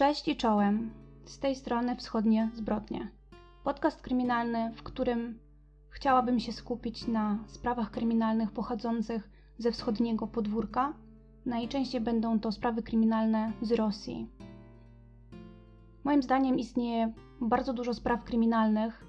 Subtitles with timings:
[0.00, 0.90] Cześć i czołem.
[1.24, 3.08] Z tej strony wschodnie zbrodnie.
[3.64, 5.38] Podcast kryminalny, w którym
[5.90, 10.92] chciałabym się skupić na sprawach kryminalnych pochodzących ze wschodniego podwórka.
[11.46, 14.28] Najczęściej będą to sprawy kryminalne z Rosji.
[16.04, 19.04] Moim zdaniem istnieje bardzo dużo spraw kryminalnych,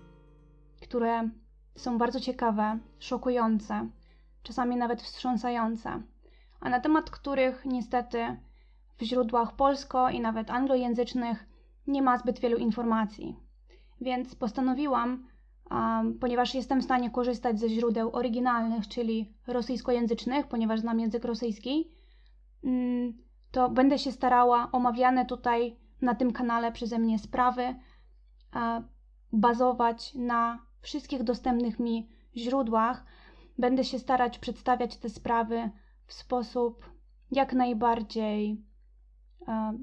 [0.82, 1.30] które
[1.76, 3.90] są bardzo ciekawe, szokujące,
[4.44, 6.02] czasami nawet wstrząsające,
[6.60, 8.38] a na temat których niestety
[8.98, 11.46] w źródłach polsko i nawet anglojęzycznych
[11.88, 13.36] nie ma zbyt wielu informacji.
[14.02, 15.28] Więc postanowiłam,
[15.72, 21.92] um, ponieważ jestem w stanie korzystać ze źródeł oryginalnych, czyli rosyjskojęzycznych, ponieważ znam język rosyjski,
[22.64, 23.14] um,
[23.52, 27.76] to będę się starała omawiane tutaj na tym kanale przeze mnie sprawy
[28.56, 28.88] um,
[29.34, 33.06] bazować na wszystkich dostępnych mi źródłach.
[33.58, 35.70] Będę się starać przedstawiać te sprawy
[36.06, 36.92] w sposób
[37.32, 38.71] jak najbardziej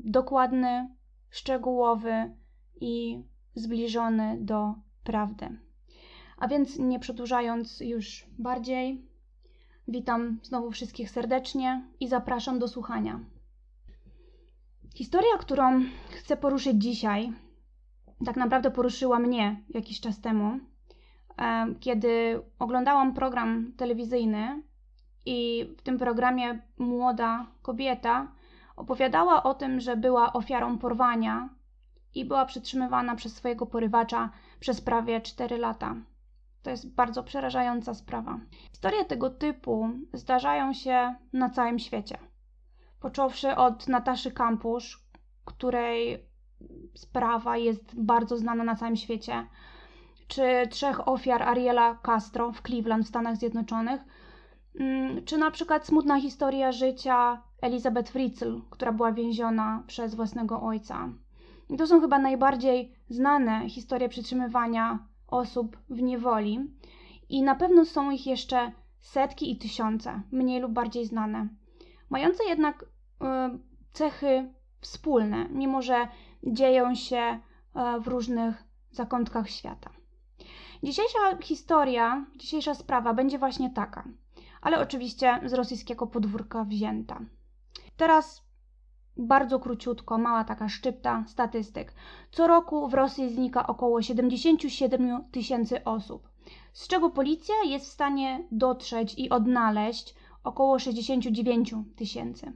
[0.05, 0.89] dokładny,
[1.31, 2.35] szczegółowy
[2.81, 3.23] i
[3.55, 5.59] zbliżony do prawdy.
[6.39, 9.09] A więc nie przedłużając już bardziej,
[9.89, 13.21] witam znowu wszystkich serdecznie i zapraszam do słuchania.
[14.95, 17.33] Historia, którą chcę poruszyć dzisiaj,
[18.25, 20.59] tak naprawdę poruszyła mnie jakiś czas temu,
[21.39, 24.63] e, kiedy oglądałam program telewizyjny
[25.27, 28.33] i w tym programie młoda kobieta
[28.79, 31.49] Opowiadała o tym, że była ofiarą porwania
[32.15, 35.95] i była przytrzymywana przez swojego porywacza przez prawie 4 lata.
[36.63, 38.39] To jest bardzo przerażająca sprawa.
[38.71, 42.19] Historie tego typu zdarzają się na całym świecie.
[43.01, 45.05] Począwszy od Nataszy Kampusz,
[45.45, 46.27] której
[46.95, 49.47] sprawa jest bardzo znana na całym świecie,
[50.29, 54.01] czy trzech ofiar Ariela Castro w Cleveland w Stanach Zjednoczonych,
[54.81, 61.09] mm, czy na przykład smutna historia życia Elizabeth Fritzl, która była więziona przez własnego ojca.
[61.71, 64.99] I to są chyba najbardziej znane historie przytrzymywania
[65.29, 66.71] osób w niewoli.
[67.29, 71.49] I na pewno są ich jeszcze setki i tysiące, mniej lub bardziej znane,
[72.11, 73.27] mające jednak y,
[73.93, 76.09] cechy wspólne, mimo że
[76.47, 77.41] dzieją się
[77.99, 79.91] y, w różnych zakątkach świata.
[80.83, 84.05] Dzisiejsza historia, dzisiejsza sprawa będzie właśnie taka,
[84.61, 87.21] ale oczywiście z rosyjskiego podwórka wzięta.
[87.99, 88.43] Teraz
[89.17, 91.93] bardzo króciutko, mała taka szczypta statystyk.
[92.31, 96.29] Co roku w Rosji znika około 77 tysięcy osób,
[96.73, 100.15] z czego policja jest w stanie dotrzeć i odnaleźć
[100.45, 102.53] około 69 tysięcy.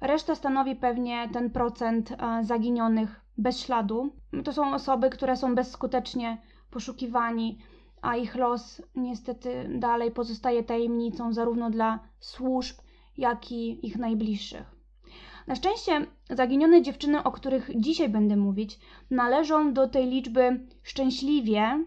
[0.00, 4.12] Reszta stanowi pewnie ten procent e, zaginionych bez śladu.
[4.44, 7.58] To są osoby, które są bezskutecznie poszukiwani,
[8.02, 12.76] a ich los niestety dalej pozostaje tajemnicą zarówno dla służb,
[13.16, 14.74] jak i ich najbliższych.
[15.46, 18.78] Na szczęście zaginione dziewczyny, o których dzisiaj będę mówić,
[19.10, 21.84] należą do tej liczby szczęśliwie,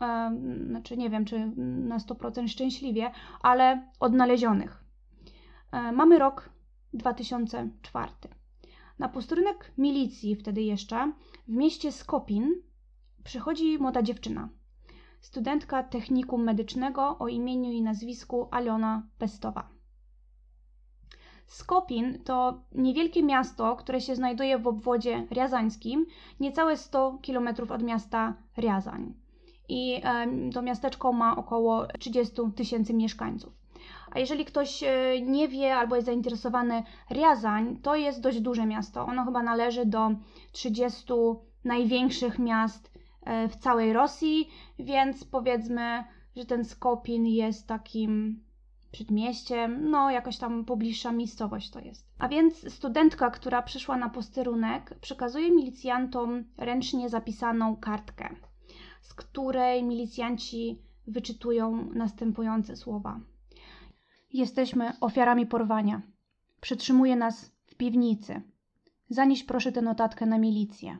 [0.00, 3.10] e, znaczy nie wiem czy na 100% szczęśliwie,
[3.42, 4.84] ale odnalezionych.
[5.72, 6.50] E, mamy rok
[6.92, 8.12] 2004.
[8.98, 11.12] Na posterunek milicji, wtedy jeszcze,
[11.48, 12.62] w mieście Skopin
[13.24, 14.48] przychodzi młoda dziewczyna.
[15.20, 19.79] Studentka technikum medycznego o imieniu i nazwisku Aliona Pestowa.
[21.50, 26.06] Skopin to niewielkie miasto, które się znajduje w obwodzie riazańskim,
[26.40, 29.14] niecałe 100 km od miasta Riazań.
[29.68, 30.02] I
[30.54, 33.52] to miasteczko ma około 30 tysięcy mieszkańców.
[34.10, 39.04] A jeżeli ktoś e, nie wie albo jest zainteresowany, Riazań to jest dość duże miasto.
[39.04, 40.10] Ono chyba należy do
[40.52, 41.12] 30
[41.64, 46.04] największych miast e, w całej Rosji, więc powiedzmy,
[46.36, 48.44] że ten Skopin jest takim
[48.92, 52.06] przedmieściem, no jakaś tam pobliższa miejscowość to jest.
[52.18, 58.36] A więc studentka, która przyszła na posterunek, przekazuje milicjantom ręcznie zapisaną kartkę,
[59.00, 63.20] z której milicjanci wyczytują następujące słowa.
[64.32, 66.02] Jesteśmy ofiarami porwania.
[66.60, 68.42] Przytrzymuje nas w piwnicy.
[69.08, 70.98] Zanieś proszę tę notatkę na milicję.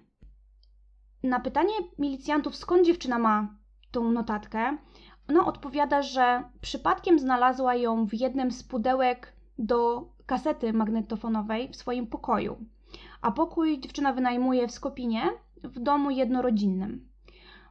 [1.23, 3.59] Na pytanie milicjantów, skąd dziewczyna ma
[3.91, 4.79] tą notatkę,
[5.31, 12.06] ona odpowiada, że przypadkiem znalazła ją w jednym z pudełek do kasety magnetofonowej w swoim
[12.06, 12.56] pokoju.
[13.23, 15.23] A pokój dziewczyna wynajmuje w Skopinie
[15.62, 17.09] w domu jednorodzinnym.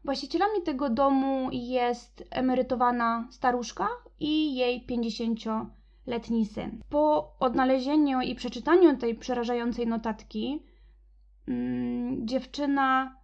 [0.05, 3.87] Właścicielami tego domu jest emerytowana staruszka
[4.19, 6.81] i jej 50-letni syn.
[6.89, 10.63] Po odnalezieniu i przeczytaniu tej przerażającej notatki,
[11.45, 13.15] hmm, dziewczyna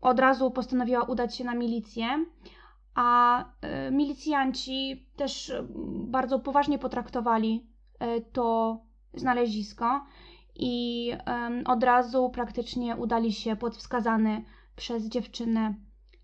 [0.00, 2.24] od razu postanowiła udać się na milicję,
[3.00, 5.52] a e, milicjanci też
[6.06, 7.66] bardzo poważnie potraktowali
[7.98, 8.78] e, to
[9.14, 10.04] znalezisko
[10.56, 11.12] i
[11.66, 14.44] od razu praktycznie udali się pod wskazany
[14.76, 15.74] przez dziewczynę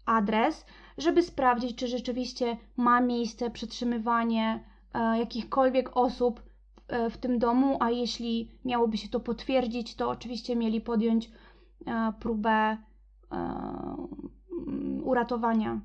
[0.07, 0.67] adres,
[0.99, 4.65] żeby sprawdzić, czy rzeczywiście ma miejsce przetrzymywanie
[4.95, 6.43] e, jakichkolwiek osób
[6.89, 11.31] e, w tym domu, a jeśli miałoby się to potwierdzić, to oczywiście mieli podjąć
[11.87, 12.77] e, próbę e,
[15.03, 15.81] uratowania.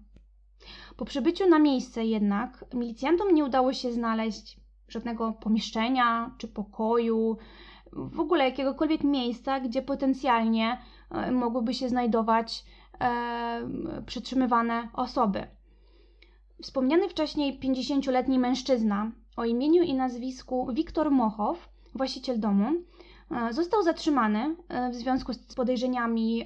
[1.02, 4.58] Po przybyciu na miejsce jednak milicjantom nie udało się znaleźć
[4.88, 7.38] żadnego pomieszczenia czy pokoju,
[7.94, 10.78] w ogóle jakiegokolwiek miejsca, gdzie potencjalnie
[11.12, 12.66] e, mogłyby się znajdować
[13.00, 13.62] e,
[14.06, 15.48] przetrzymywane osoby.
[16.62, 22.70] Wspomniany wcześniej 50-letni mężczyzna o imieniu i nazwisku Wiktor Mochow, właściciel domu,
[23.32, 26.46] e, został zatrzymany e, w związku z podejrzeniami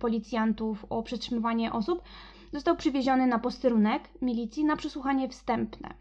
[0.00, 2.02] policjantów o przetrzymywanie osób.
[2.52, 5.94] Został przywieziony na posterunek milicji na przesłuchanie wstępne.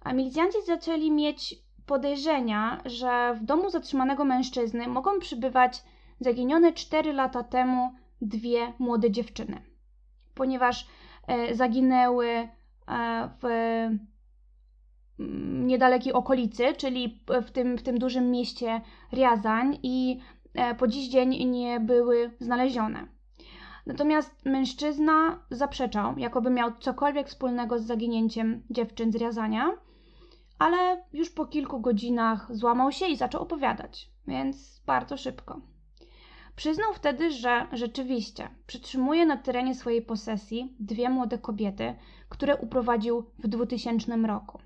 [0.00, 1.54] A milicjanci zaczęli mieć
[1.86, 5.82] podejrzenia, że w domu zatrzymanego mężczyzny mogą przybywać
[6.20, 9.62] zaginione 4 lata temu dwie młode dziewczyny,
[10.34, 10.86] ponieważ
[11.26, 12.48] e, zaginęły e,
[13.40, 13.44] w
[15.20, 18.80] mm, niedalekiej okolicy, czyli w tym, w tym dużym mieście
[19.12, 20.20] Riazań i
[20.54, 23.06] e, po dziś dzień nie były znalezione.
[23.86, 29.72] Natomiast mężczyzna zaprzeczał, jakoby miał cokolwiek wspólnego z zaginięciem dziewczyn z Riazania
[30.62, 35.60] ale już po kilku godzinach złamał się i zaczął opowiadać, więc bardzo szybko.
[36.56, 41.94] Przyznał wtedy, że rzeczywiście przytrzymuje na terenie swojej posesji dwie młode kobiety,
[42.28, 44.58] które uprowadził w 2000 roku.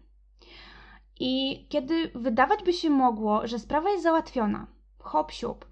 [1.21, 4.67] I kiedy wydawać by się mogło, że sprawa jest załatwiona,
[4.99, 5.67] hop siup,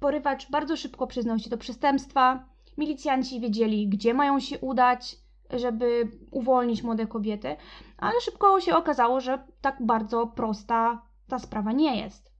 [0.00, 2.48] porywacz bardzo szybko przyznał się do przestępstwa,
[2.78, 5.16] milicjanci wiedzieli, gdzie mają się udać,
[5.50, 7.56] żeby uwolnić młode kobiety,
[7.98, 12.32] ale szybko się okazało, że tak bardzo prosta ta sprawa nie jest.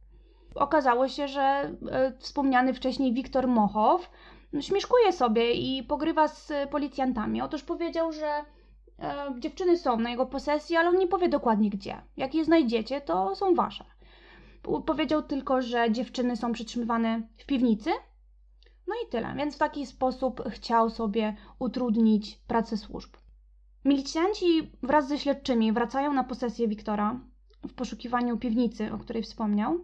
[0.54, 4.10] Okazało się, że e, wspomniany wcześniej Wiktor Mochow
[4.60, 7.42] śmieszkuje sobie i pogrywa z policjantami.
[7.42, 8.44] Otóż powiedział, że e,
[9.38, 12.02] dziewczyny są na jego posesji, ale on nie powie dokładnie gdzie.
[12.16, 13.84] Jak je znajdziecie, to są wasze.
[14.86, 17.90] Powiedział tylko, że dziewczyny są przytrzymywane w piwnicy,
[18.86, 23.16] no i tyle, więc w taki sposób chciał sobie utrudnić pracę służb.
[23.84, 27.20] Milicjanci wraz ze śledczymi wracają na posesję Wiktora
[27.68, 29.78] w poszukiwaniu piwnicy, o której wspomniał.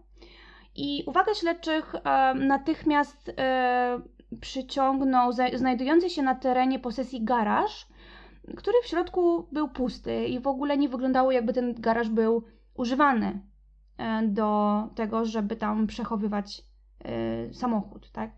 [0.74, 4.00] I uwagę śledczych e, natychmiast e,
[4.40, 7.86] przyciągnął za, znajdujący się na terenie posesji garaż,
[8.56, 12.42] który w środku był pusty i w ogóle nie wyglądało, jakby ten garaż był
[12.74, 13.42] używany
[13.98, 16.62] e, do tego, żeby tam przechowywać
[17.04, 18.30] e, samochód, tak?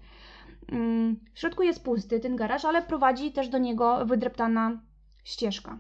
[0.73, 4.81] Mm, w środku jest pusty ten garaż, ale prowadzi też do niego wydreptana
[5.25, 5.79] ścieżka.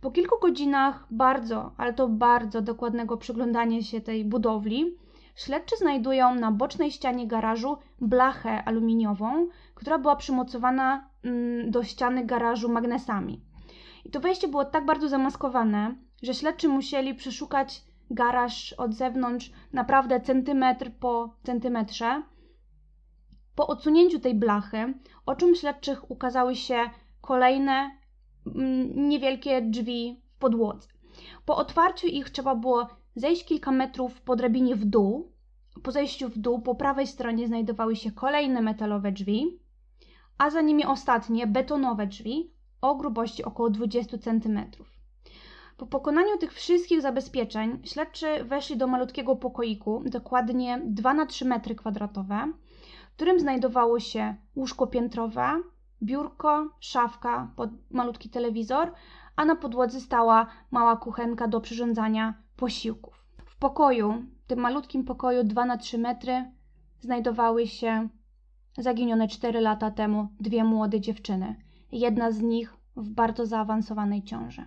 [0.00, 4.96] Po kilku godzinach bardzo, ale to bardzo dokładnego przyglądania się tej budowli,
[5.36, 12.68] śledczy znajdują na bocznej ścianie garażu blachę aluminiową, która była przymocowana mm, do ściany garażu
[12.68, 13.40] magnesami.
[14.04, 20.20] I to wejście było tak bardzo zamaskowane, że śledczy musieli przeszukać garaż od zewnątrz naprawdę
[20.20, 22.22] centymetr po centymetrze,
[23.56, 24.94] po odsunięciu tej blachy
[25.26, 27.90] oczom śledczych ukazały się kolejne
[28.46, 30.88] mm, niewielkie drzwi w podłodze.
[31.44, 35.32] Po otwarciu ich trzeba było zejść kilka metrów po drabinie w dół.
[35.82, 39.58] Po zejściu w dół po prawej stronie znajdowały się kolejne metalowe drzwi,
[40.38, 44.60] a za nimi ostatnie betonowe drzwi o grubości około 20 cm.
[45.76, 51.74] Po pokonaniu tych wszystkich zabezpieczeń śledczy weszli do malutkiego pokoiku, dokładnie 2 na 3 metry
[51.74, 52.52] kwadratowe,
[53.16, 55.62] w którym znajdowało się łóżko piętrowe,
[56.02, 57.50] biurko, szafka,
[57.90, 58.92] malutki telewizor,
[59.36, 63.24] a na podłodze stała mała kuchenka do przyrządzania posiłków.
[63.46, 66.52] W pokoju, tym malutkim pokoju 2 na 3 metry,
[67.00, 68.08] znajdowały się
[68.78, 71.56] zaginione 4 lata temu dwie młode dziewczyny.
[71.92, 74.64] Jedna z nich w bardzo zaawansowanej ciąży.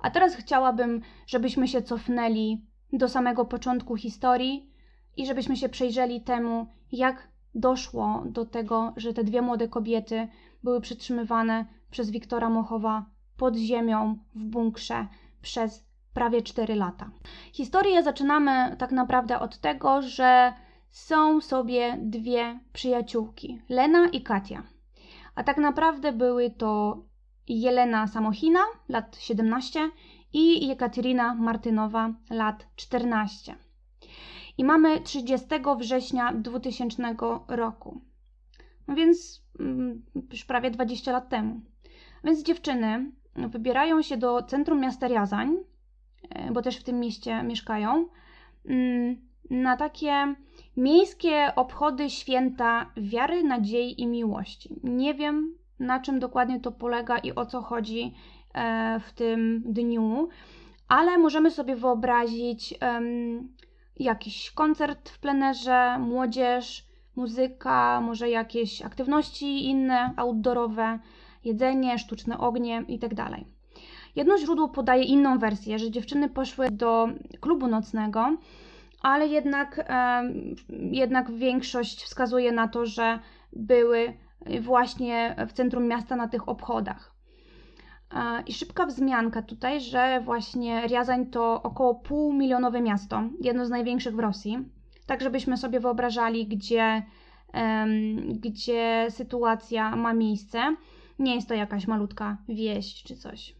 [0.00, 4.71] A teraz chciałabym, żebyśmy się cofnęli do samego początku historii
[5.16, 10.28] i żebyśmy się przejrzeli temu, jak doszło do tego, że te dwie młode kobiety
[10.62, 15.06] były przetrzymywane przez Wiktora Mochowa pod ziemią w bunkrze
[15.42, 17.10] przez prawie 4 lata.
[17.52, 20.52] Historię zaczynamy tak naprawdę od tego, że
[20.90, 24.62] są sobie dwie przyjaciółki, Lena i Katia.
[25.34, 27.02] A tak naprawdę były to
[27.48, 29.90] Jelena Samochina, lat 17
[30.32, 33.56] i Jekaterina Martynowa, lat 14
[34.58, 35.46] i mamy 30
[35.78, 37.16] września 2000
[37.48, 38.00] roku.
[38.88, 41.60] No więc mm, już prawie 20 lat temu.
[42.24, 45.56] Więc dziewczyny wybierają się do centrum miasta Riazań,
[46.30, 48.08] e, bo też w tym mieście mieszkają,
[48.66, 49.16] mm,
[49.50, 50.34] na takie
[50.76, 54.74] Miejskie obchody święta wiary, nadziei i miłości.
[54.84, 58.14] Nie wiem, na czym dokładnie to polega i o co chodzi
[58.54, 60.28] e, w tym dniu,
[60.88, 62.74] ale możemy sobie wyobrazić
[63.96, 70.98] jakiś koncert w plenerze, młodzież, muzyka, może jakieś aktywności inne, outdoorowe,
[71.44, 73.16] jedzenie, sztuczne ognie itd.
[73.16, 73.40] Tak
[74.16, 77.08] Jedno źródło podaje inną wersję, że dziewczyny poszły do
[77.40, 78.36] klubu nocnego,
[79.02, 79.90] ale jednak,
[80.90, 83.18] jednak większość wskazuje na to, że
[83.52, 84.12] były
[84.60, 87.11] właśnie w centrum miasta na tych obchodach.
[88.46, 94.18] I szybka wzmianka tutaj, że właśnie Riazań to około półmilionowe miasto, jedno z największych w
[94.18, 94.58] Rosji.
[95.06, 97.02] Tak, żebyśmy sobie wyobrażali, gdzie,
[98.26, 100.76] gdzie sytuacja ma miejsce.
[101.18, 103.54] Nie jest to jakaś malutka wieś czy coś.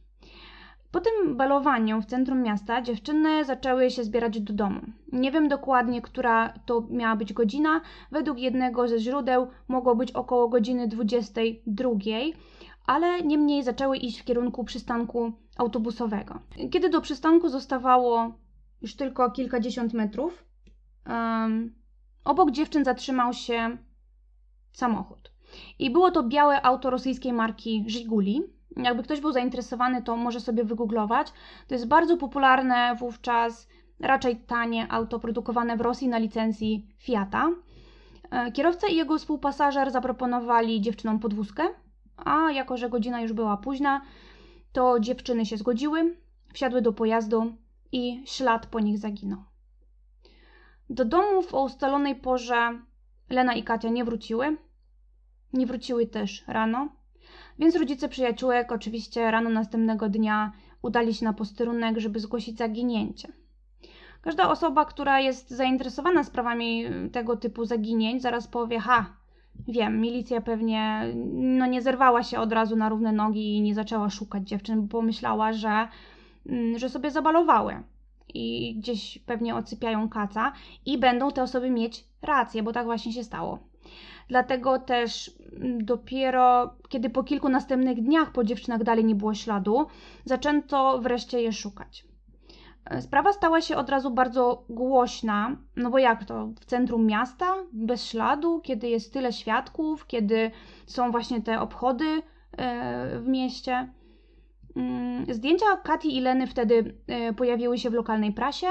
[0.93, 4.81] Po tym balowaniu w centrum miasta dziewczyny zaczęły się zbierać do domu.
[5.13, 7.81] Nie wiem dokładnie, która to miała być godzina.
[8.11, 11.91] Według jednego ze źródeł mogło być około godziny 22,
[12.87, 16.41] ale niemniej zaczęły iść w kierunku przystanku autobusowego.
[16.71, 18.35] Kiedy do przystanku zostawało
[18.83, 20.45] już tylko kilkadziesiąt metrów,
[21.07, 21.75] um,
[22.25, 23.77] obok dziewczyn zatrzymał się
[24.73, 25.33] samochód.
[25.79, 28.43] I było to białe auto rosyjskiej marki Żiguli,
[28.77, 31.33] jakby ktoś był zainteresowany, to może sobie wygooglować.
[31.69, 33.69] To jest bardzo popularne wówczas,
[34.01, 37.51] raczej tanie auto produkowane w Rosji na licencji Fiata.
[38.31, 41.63] E, kierowca i jego współpasażer zaproponowali dziewczynom podwózkę,
[42.17, 44.01] a jako że godzina już była późna,
[44.73, 46.17] to dziewczyny się zgodziły,
[46.53, 47.57] wsiadły do pojazdu
[47.93, 49.45] i ślad po nich zaginął.
[50.91, 52.79] Do domów o ustalonej porze
[53.31, 54.57] Lena i Katia nie wróciły.
[55.53, 56.89] Nie wróciły też rano.
[57.59, 60.53] Więc rodzice przyjaciółek oczywiście rano następnego dnia
[60.83, 63.33] udali się na posterunek, żeby zgłosić zaginięcie.
[64.23, 69.17] Każda osoba, która jest zainteresowana sprawami tego typu zaginięć, zaraz powie: Ha,
[69.69, 74.11] wiem, milicja pewnie no, nie zerwała się od razu na równe nogi i nie zaczęła
[74.11, 75.89] szukać dziewczyn, bo pomyślała, że,
[76.47, 77.83] mm, że sobie zabalowały
[78.35, 80.53] i gdzieś pewnie odsypiają kaca
[80.87, 83.59] i będą te osoby mieć rację, bo tak właśnie się stało.
[84.29, 89.87] Dlatego też mm, dopiero kiedy po kilku następnych dniach po dziewczynach dalej nie było śladu,
[90.25, 92.12] zaczęto wreszcie je szukać.
[92.85, 97.55] E, sprawa stała się od razu bardzo głośna, no bo jak to w centrum miasta,
[97.73, 100.51] bez śladu, kiedy jest tyle świadków, kiedy
[100.87, 102.23] są właśnie te obchody
[102.53, 103.93] e, w mieście.
[104.77, 108.67] Mm, zdjęcia Kati i Leny wtedy e, pojawiły się w lokalnej prasie.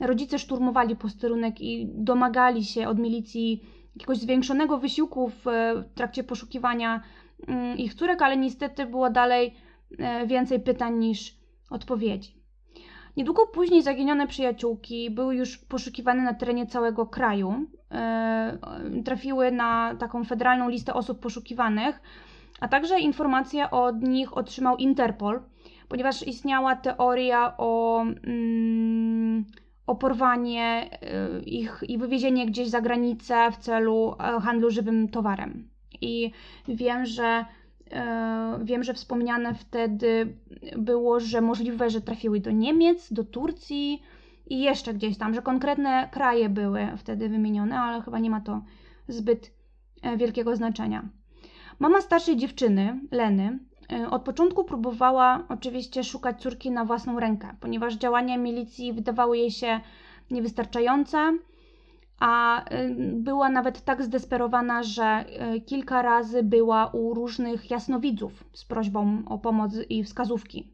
[0.00, 3.64] Rodzice szturmowali posterunek i domagali się od milicji
[3.96, 5.44] jakiegoś zwiększonego wysiłku w
[5.94, 7.02] trakcie poszukiwania
[7.48, 9.54] mm, ich córek, ale niestety było dalej
[10.26, 11.36] więcej pytań niż
[11.70, 12.37] odpowiedzi.
[13.18, 17.66] Niedługo później zaginione przyjaciółki były już poszukiwane na terenie całego kraju.
[17.90, 18.58] E,
[19.04, 22.00] trafiły na taką federalną listę osób poszukiwanych,
[22.60, 25.40] a także informacje od nich otrzymał Interpol,
[25.88, 28.00] ponieważ istniała teoria o.
[28.02, 29.44] Mm,
[29.86, 30.90] o porwanie
[31.40, 35.68] y, ich i wywiezienie gdzieś za granicę w celu e, handlu żywym towarem.
[36.00, 36.30] I
[36.68, 37.44] wiem, że e,
[38.62, 40.36] wiem, że wspomniane wtedy
[40.76, 44.02] było, że możliwe, że trafiły do Niemiec, do Turcji
[44.46, 48.62] i jeszcze gdzieś tam, że konkretne kraje były wtedy wymienione, ale chyba nie ma to
[49.08, 49.52] zbyt
[50.02, 51.08] e, wielkiego znaczenia.
[51.78, 53.58] Mama starszej dziewczyny, Leny,
[53.92, 59.50] Y, od początku próbowała oczywiście szukać córki na własną rękę, ponieważ działania milicji wydawały jej
[59.50, 59.80] się
[60.30, 61.38] niewystarczające,
[62.20, 62.64] a
[63.12, 65.24] była nawet tak zdesperowana, że
[65.56, 70.72] y, kilka razy była u różnych jasnowidzów z prośbą o pomoc i wskazówki.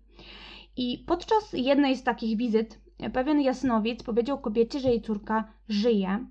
[0.77, 2.81] I podczas jednej z takich wizyt
[3.13, 6.27] pewien jasnowic powiedział kobiecie, że jej córka żyje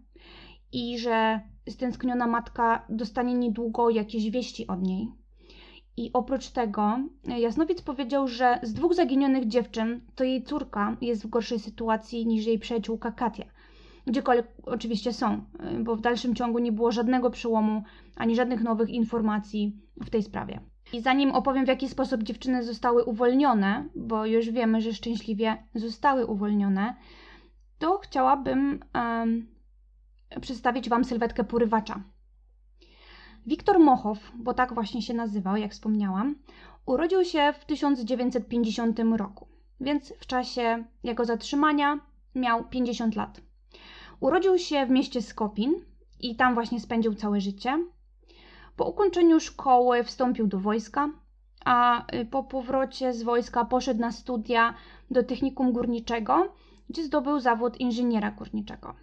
[0.71, 1.39] i że
[1.69, 5.11] stęskniona matka dostanie niedługo jakieś wieści od niej.
[5.97, 11.23] I oprócz tego e, Jasnowic powiedział, że z dwóch zaginionych dziewczyn to jej córka jest
[11.23, 13.45] w gorszej sytuacji niż jej przyjaciółka Katia.
[14.07, 17.83] Gdziekolwiek oczywiście są, e, bo w dalszym ciągu nie było żadnego przełomu
[18.15, 20.59] ani żadnych nowych informacji w tej sprawie.
[20.93, 26.25] I zanim opowiem, w jaki sposób dziewczyny zostały uwolnione, bo już wiemy, że szczęśliwie zostały
[26.25, 26.95] uwolnione,
[27.79, 29.47] to chciałabym um,
[30.41, 32.03] przedstawić Wam sylwetkę porywacza.
[33.45, 36.35] Wiktor Mochow, bo tak właśnie się nazywał, jak wspomniałam,
[36.85, 39.47] urodził się w 1950 roku,
[39.81, 41.99] więc w czasie jego zatrzymania
[42.35, 43.41] miał 50 lat.
[44.23, 45.73] Urodził się w mieście Skopin
[46.19, 47.85] i tam właśnie spędził całe życie.
[48.75, 51.09] Po ukończeniu szkoły wstąpił do wojska,
[51.65, 54.73] a y, po powrocie z wojska poszedł na studia
[55.11, 56.53] do technikum górniczego,
[56.89, 58.95] gdzie zdobył zawód inżyniera górniczego.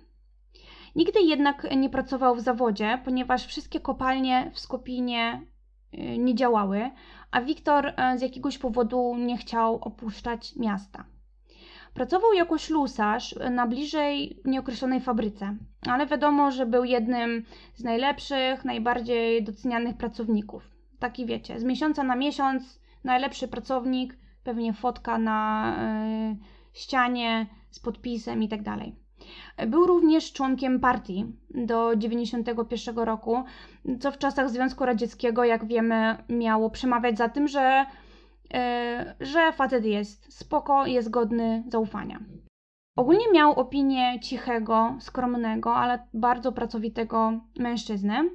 [0.97, 5.43] Nigdy jednak nie pracował w zawodzie, ponieważ wszystkie kopalnie w Skopinie
[5.95, 6.91] y, nie działały,
[7.31, 11.05] a Wiktor y, z jakiegoś powodu nie chciał opuszczać miasta.
[11.95, 15.57] Pracował jako ślusarz na bliżej nieokreślonej fabryce,
[15.87, 17.45] ale wiadomo, że był jednym
[17.75, 20.71] z najlepszych, najbardziej docenianych pracowników.
[20.99, 25.73] Taki wiecie, z miesiąca na miesiąc najlepszy pracownik, pewnie fotka na
[26.33, 26.37] y,
[26.73, 28.95] ścianie z podpisem i tak dalej.
[29.67, 33.45] Był również członkiem partii do 1991 roku,
[34.01, 37.87] co w czasach Związku Radzieckiego, jak wiemy, miało przemawiać za tym, że,
[39.21, 42.21] że facet jest spoko, jest godny zaufania.
[42.97, 48.31] Ogólnie miał opinię cichego, skromnego, ale bardzo pracowitego mężczyzny.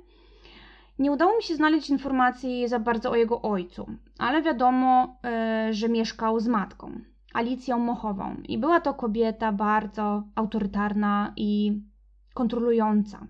[1.00, 3.86] Nie udało mi się znaleźć informacji za bardzo o jego ojcu,
[4.19, 5.19] ale wiadomo,
[5.67, 6.91] yy, że mieszkał z matką.
[7.36, 8.36] Alicją Mochową.
[8.48, 11.81] I była to kobieta bardzo autorytarna i
[12.34, 13.27] kontrolująca.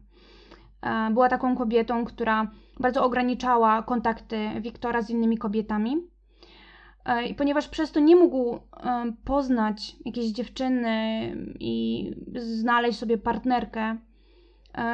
[0.81, 5.95] E, była taką kobietą, która bardzo ograniczała kontakty Wiktora z innymi kobietami.
[7.05, 8.59] E, I ponieważ przez to nie mógł e,
[9.25, 13.97] poznać jakiejś dziewczyny i znaleźć sobie partnerkę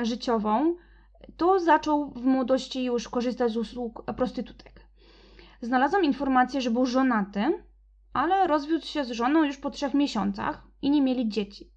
[0.03, 0.75] życiową,
[1.37, 4.85] to zaczął w młodości już korzystać z usług prostytutek.
[5.61, 7.53] Znalazłam informację, że był żonaty
[8.13, 11.71] ale rozwiódł się z żoną już po trzech miesiącach i nie mieli dzieci.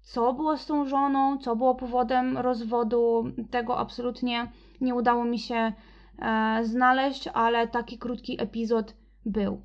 [0.00, 5.72] Co było z tą żoną, co było powodem rozwodu, tego absolutnie nie udało mi się
[6.18, 8.94] e, znaleźć, ale taki krótki epizod
[9.26, 9.62] był.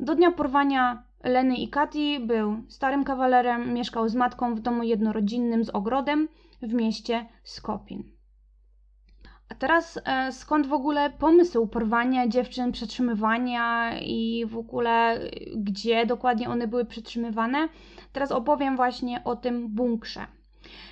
[0.00, 5.64] Do dnia porwania Leny i Kati był starym kawalerem, mieszkał z matką w domu jednorodzinnym
[5.64, 6.28] z ogrodem
[6.62, 8.14] w mieście Skopin.
[9.48, 16.06] A teraz e, skąd w ogóle pomysł porwania dziewczyn, przetrzymywania i w ogóle e, gdzie
[16.06, 17.68] dokładnie one były przetrzymywane?
[18.12, 20.26] Teraz opowiem właśnie o tym bunkrze.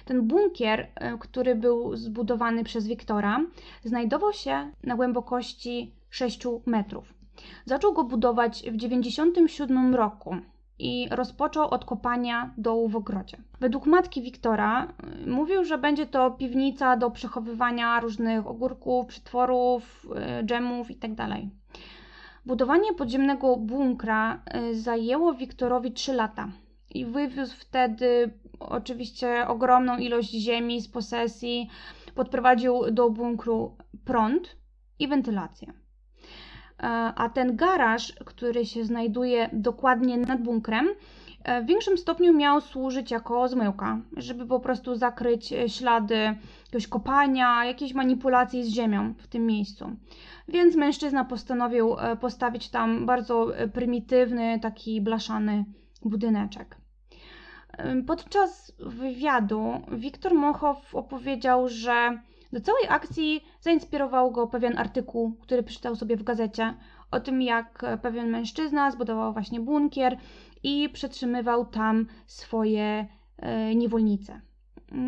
[0.04, 3.40] Ten bunkier, e, który był zbudowany przez Wiktora,
[3.84, 7.21] znajdował się na głębokości 6 metrów.
[7.64, 10.36] Zaczął go budować w 1997 roku
[10.78, 13.36] i rozpoczął od kopania dołu w ogrodzie.
[13.60, 14.92] Według matki Wiktora
[15.24, 20.06] y, mówił, że będzie to piwnica do przechowywania różnych ogórków, przetworów,
[20.40, 21.16] y, dżemów itd.
[21.16, 21.38] Tak
[22.46, 26.48] Budowanie podziemnego bunkra y, zajęło Wiktorowi 3 lata
[26.90, 31.68] i wywiózł wtedy oczywiście ogromną ilość ziemi z posesji,
[32.14, 34.56] podprowadził do bunkru prąd
[34.98, 35.81] i wentylację.
[36.82, 40.88] E, a ten garaż, który się znajduje dokładnie nad bunkrem,
[41.44, 46.86] e, w większym stopniu miał służyć jako zmyłka, żeby po prostu zakryć e, ślady jakiegoś
[46.88, 49.96] kopania, jakiejś manipulacji z ziemią w tym miejscu.
[50.48, 55.64] Więc mężczyzna postanowił postawić tam bardzo prymitywny, taki blaszany
[56.04, 56.76] budyneczek.
[58.06, 62.18] Podczas wywiadu Wiktor Mochow opowiedział, że
[62.52, 66.74] do całej akcji zainspirował go pewien artykuł, który przeczytał sobie w gazecie
[67.10, 70.16] o tym, jak pewien mężczyzna zbudował właśnie bunkier
[70.62, 73.06] i przetrzymywał tam swoje
[73.38, 74.40] e, niewolnice.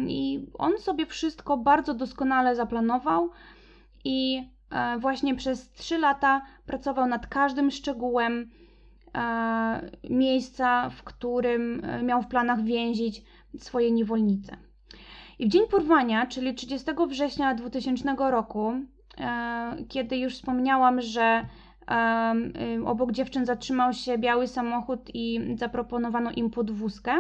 [0.07, 3.31] I on sobie wszystko bardzo doskonale zaplanował
[4.05, 8.51] i e, właśnie przez trzy lata pracował nad każdym szczegółem
[9.15, 13.23] e, miejsca, w którym miał w planach więzić
[13.59, 14.57] swoje niewolnice.
[15.39, 18.73] I w dzień porwania, czyli 30 września 2000 roku,
[19.19, 21.45] e, kiedy już wspomniałam, że
[22.87, 27.13] obok dziewczyn zatrzymał się biały samochód i zaproponowano im podwózkę,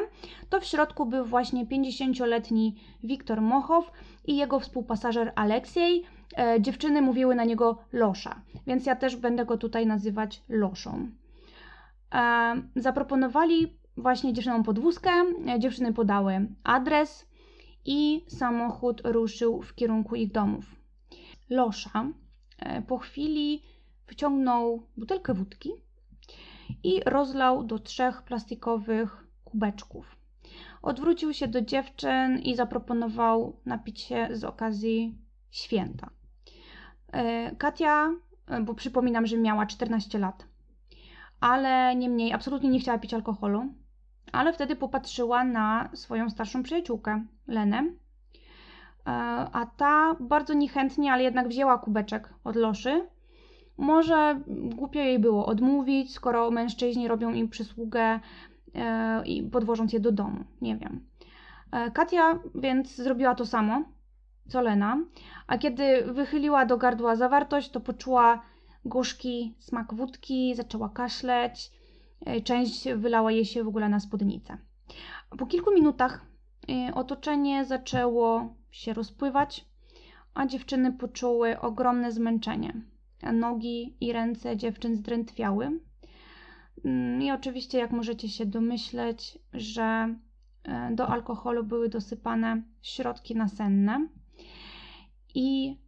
[0.48, 3.92] to w środku był właśnie 50-letni Wiktor Mochow
[4.26, 6.04] i jego współpasażer Aleksiej.
[6.38, 11.08] E, dziewczyny mówiły na niego Losza, więc ja też będę go tutaj nazywać Loszą.
[12.76, 15.10] Zaproponowali właśnie dziewczynom podwózkę,
[15.48, 17.26] e, dziewczyny podały adres,
[17.84, 20.64] i samochód ruszył w kierunku ich domów.
[21.50, 22.06] Losza
[22.58, 23.62] e, po chwili
[24.08, 25.70] wyciągnął butelkę wódki
[26.82, 30.16] i rozlał do trzech plastikowych kubeczków.
[30.82, 35.18] Odwrócił się do dziewczyn i zaproponował napić się z okazji
[35.50, 36.10] święta.
[37.12, 38.10] E, Katia,
[38.46, 40.46] e, bo przypominam, że miała 14 lat,
[41.40, 43.74] ale niemniej absolutnie nie chciała pić alkoholu,
[44.34, 47.78] ale wtedy popatrzyła na swoją starszą przyjaciółkę, Lenę.
[47.78, 49.10] E,
[49.52, 53.06] a ta bardzo niechętnie, ale jednak wzięła kubeczek od Loszy.
[53.76, 58.20] Może głupio jej było odmówić, skoro mężczyźni robią im przysługę
[58.74, 60.44] e, i podwożąc je do domu.
[60.60, 61.00] Nie wiem.
[61.72, 63.84] E, Katia więc zrobiła to samo,
[64.48, 64.98] co Lena,
[65.46, 68.42] a kiedy wychyliła do gardła zawartość, to poczuła
[68.84, 71.70] gorzki smak wódki, zaczęła kaszleć,
[72.44, 74.58] część wylała jej się w ogóle na spódnicę.
[75.38, 76.26] Po kilku minutach
[76.94, 79.64] otoczenie zaczęło się rozpływać,
[80.34, 82.82] a dziewczyny poczuły ogromne zmęczenie.
[83.32, 85.80] Nogi i ręce dziewczyn zdrętwiały.
[86.84, 90.14] Mm, I oczywiście, jak możecie się domyśleć, że
[90.64, 94.08] e, do alkoholu były dosypane środki nasenne.
[95.34, 95.78] I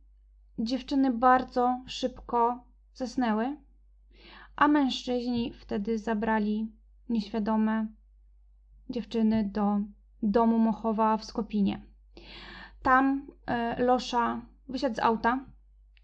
[0.59, 3.57] dziewczyny bardzo szybko zasnęły,
[4.57, 6.73] a mężczyźni wtedy zabrali
[7.09, 7.87] nieświadome
[8.91, 9.81] dziewczyny do
[10.23, 11.81] domu Mochowa w Skopinie.
[12.83, 15.45] Tam e, Losza wysiadł z auta,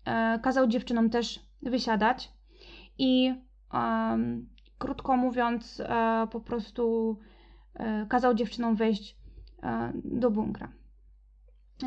[0.05, 2.33] e, kazał dziewczynom też wysiadać
[2.99, 3.35] i
[4.79, 7.17] krótko mówiąc, e, po prostu
[7.75, 9.17] e, kazał dziewczynom wejść
[9.63, 10.73] e, do bunkra.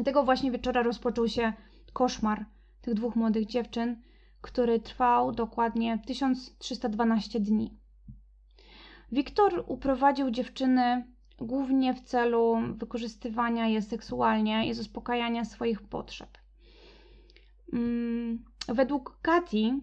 [0.06, 1.54] Tego właśnie wieczora rozpoczął się
[1.94, 2.46] koszmar
[2.82, 4.02] tych dwóch młodych dziewczyn,
[4.46, 7.78] który trwał dokładnie 1312 dni.
[9.12, 11.06] Wiktor uprowadził dziewczyny
[11.40, 16.38] głównie w celu wykorzystywania je seksualnie i zaspokajania swoich potrzeb.
[17.74, 19.82] Mm, według Kati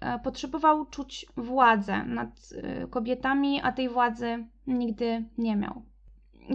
[0.00, 5.82] e, potrzebował czuć władzę nad e, kobietami, a tej władzy nigdy nie miał.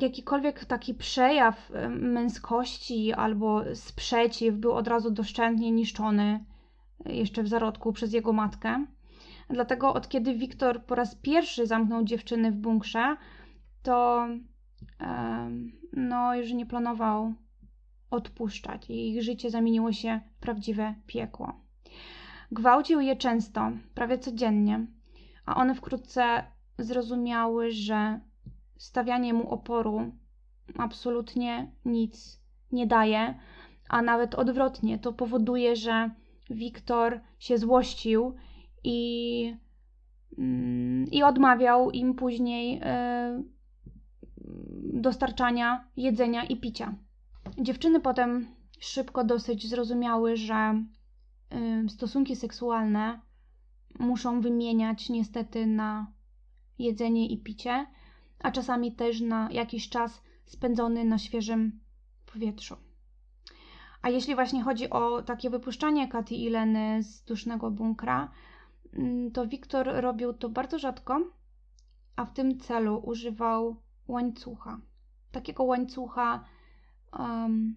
[0.01, 6.45] Jakikolwiek taki przejaw e, męskości albo sprzeciw był od razu doszczętnie niszczony
[7.05, 8.85] jeszcze w zarodku przez jego matkę.
[9.49, 13.17] Dlatego od kiedy Wiktor po raz pierwszy zamknął dziewczyny w bunkrze,
[13.83, 14.27] to
[15.93, 17.33] no już nie planował
[18.09, 21.53] odpuszczać i ich życie zamieniło się w prawdziwe piekło.
[22.51, 24.85] Gwałcił je często, prawie codziennie,
[25.45, 26.43] a one wkrótce
[26.77, 28.19] zrozumiały, że
[28.77, 30.11] stawianie mu oporu
[30.77, 33.39] absolutnie nic nie daje,
[33.89, 36.09] a nawet odwrotnie, to powoduje, że
[36.49, 38.35] Wiktor się złościł
[38.83, 39.55] i,
[40.37, 43.43] mm, i odmawiał im później e,
[44.93, 46.95] dostarczania jedzenia i picia.
[47.57, 48.47] Dziewczyny potem
[48.79, 50.83] szybko dosyć zrozumiały, że
[51.85, 53.21] y, stosunki seksualne
[53.99, 56.11] muszą wymieniać niestety na
[56.79, 57.87] jedzenie i picie,
[58.39, 61.79] a czasami też na jakiś czas spędzony na świeżym
[62.25, 62.75] powietrzu.
[64.03, 68.31] A jeśli właśnie chodzi o takie wypuszczanie Katy i Leny z dusznego bunkra,
[68.93, 71.21] mm, to Wiktor robił to bardzo rzadko,
[72.15, 73.75] a w tym celu używał
[74.07, 74.79] łańcucha.
[75.31, 76.43] Takiego łańcucha,
[77.19, 77.75] um,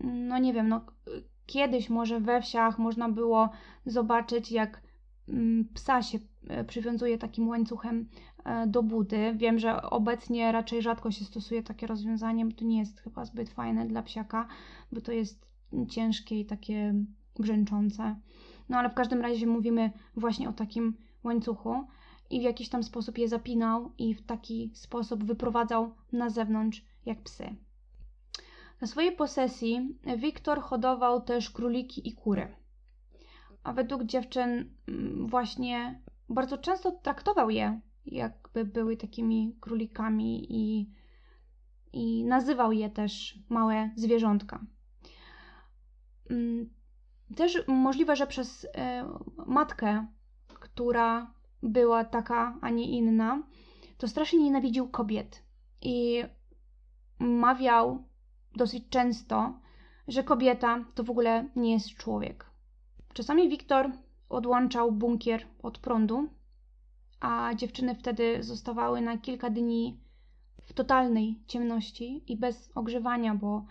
[0.00, 0.86] no nie wiem, no
[1.46, 3.50] kiedyś może we wsiach można było
[3.86, 4.82] zobaczyć, jak
[5.28, 6.18] mm, psa się
[6.66, 8.08] przywiązuje takim łańcuchem
[8.44, 9.34] e, do budy.
[9.36, 13.50] Wiem, że obecnie raczej rzadko się stosuje takie rozwiązanie, bo to nie jest chyba zbyt
[13.50, 14.48] fajne dla psiaka,
[14.92, 15.48] bo to jest
[15.88, 16.94] ciężkie i takie
[17.38, 18.16] brzęczące.
[18.68, 21.84] No ale w każdym razie mówimy właśnie o takim łańcuchu
[22.30, 27.22] i w jakiś tam sposób je zapinał i w taki sposób wyprowadzał na zewnątrz jak
[27.22, 27.54] psy.
[28.80, 32.54] Na swojej posesji Wiktor hodował też króliki i kury.
[33.64, 40.90] A według dziewczyn mm, właśnie bardzo często traktował je jakby były takimi królikami i,
[41.92, 44.64] i nazywał je też małe zwierzątka.
[46.30, 46.70] Mm,
[47.36, 49.08] też możliwe, że przez e,
[49.46, 50.06] matkę,
[50.48, 53.42] która była taka, a nie inna,
[53.98, 55.42] to strasznie nienawidził kobiet
[55.82, 56.24] i
[57.18, 58.04] mawiał
[58.56, 59.60] dosyć często,
[60.08, 62.50] że kobieta to w ogóle nie jest człowiek.
[63.14, 63.90] Czasami Wiktor
[64.28, 66.28] odłączał bunkier od prądu,
[67.20, 70.00] a dziewczyny wtedy zostawały na kilka dni
[70.62, 73.64] w totalnej ciemności i bez ogrzewania, bo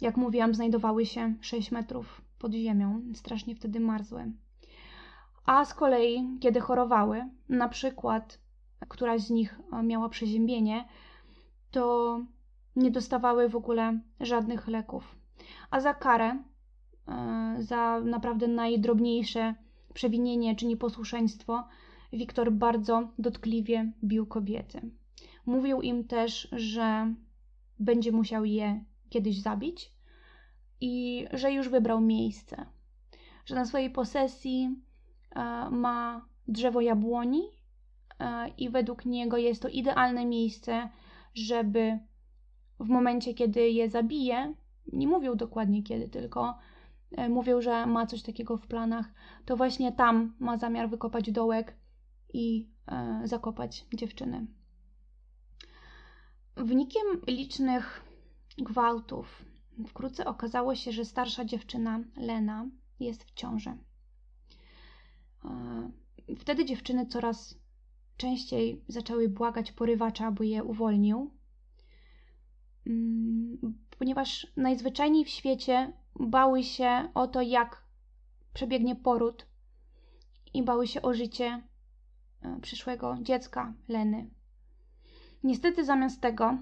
[0.00, 4.32] jak mówiłam, znajdowały się 6 metrów pod ziemią, strasznie wtedy marzły.
[5.46, 8.38] A z kolei, kiedy chorowały, na przykład
[8.88, 10.84] któraś z nich e, miała przeziębienie,
[11.70, 12.20] to
[12.76, 15.16] nie dostawały w ogóle żadnych leków.
[15.70, 16.42] A za karę,
[17.08, 19.54] e, za naprawdę najdrobniejsze
[19.94, 21.68] przewinienie czy nieposłuszeństwo,
[22.12, 24.80] Wiktor bardzo dotkliwie bił kobiety.
[25.46, 27.14] Mówił im też, że
[27.78, 29.92] będzie musiał je kiedyś zabić
[30.80, 32.66] i że już wybrał miejsce,
[33.44, 34.76] że na swojej posesji
[35.30, 37.42] E, ma drzewo jabłoni
[38.20, 40.88] e, i według niego jest to idealne miejsce,
[41.34, 41.98] żeby
[42.80, 44.54] w momencie, kiedy je zabije,
[44.92, 46.58] nie mówił dokładnie kiedy, tylko
[47.28, 49.06] mówił, że ma coś takiego w planach,
[49.44, 51.76] to właśnie tam ma zamiar wykopać dołek
[52.32, 52.68] i
[53.24, 54.46] zakopać dziewczyny.
[56.56, 58.04] Wynikiem licznych
[58.58, 59.44] gwałtów
[59.86, 62.66] wkrótce okazało się, że starsza dziewczyna Lena
[63.00, 63.72] jest w ciąży.
[66.38, 67.58] Wtedy dziewczyny coraz
[68.16, 71.30] częściej zaczęły błagać porywacza, aby je uwolnił.
[74.00, 77.84] Ponieważ najzwyczajniej w świecie bały się o to, jak
[78.54, 79.46] przebiegnie poród
[80.54, 81.62] i bały się o życie
[82.42, 84.30] e, przyszłego dziecka Leny.
[85.44, 86.58] Niestety zamiast tego,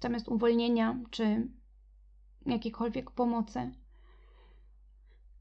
[0.00, 1.48] zamiast uwolnienia czy
[2.46, 3.70] jakiejkolwiek pomocy,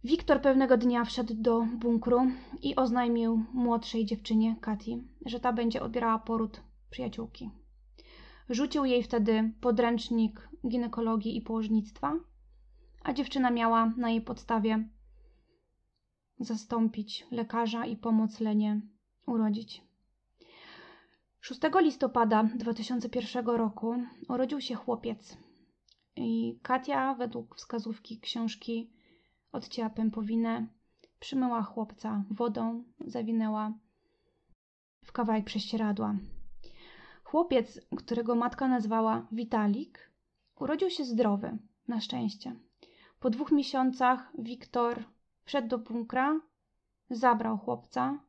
[0.04, 2.20] Wiktor pewnego dnia wszedł do bunkru
[2.62, 7.50] i oznajmił młodszej dziewczynie, Kati, że ta będzie odbierała poród przyjaciółki.
[8.50, 12.16] Rzucił jej wtedy podręcznik ginekologii i położnictwa,
[13.04, 14.90] a dziewczyna miała na jej podstawie
[16.40, 18.82] zastąpić lekarza i pomóc Lenie
[19.26, 19.84] urodzić.
[21.42, 23.96] 6 listopada 2001 roku
[24.30, 25.38] urodził się chłopiec
[26.16, 28.92] i Katia według wskazówki książki
[29.52, 30.68] odcięła pępowinę,
[31.20, 33.74] przymyła chłopca wodą, zawinęła
[35.06, 36.16] w kawałek prześcieradła.
[37.30, 40.12] Chłopiec, którego matka nazwała Witalik,
[40.60, 42.56] urodził się zdrowy, na szczęście.
[43.20, 45.04] Po dwóch miesiącach Wiktor
[45.44, 46.39] wszedł do bunkra,
[47.10, 48.20] zabrał chłopca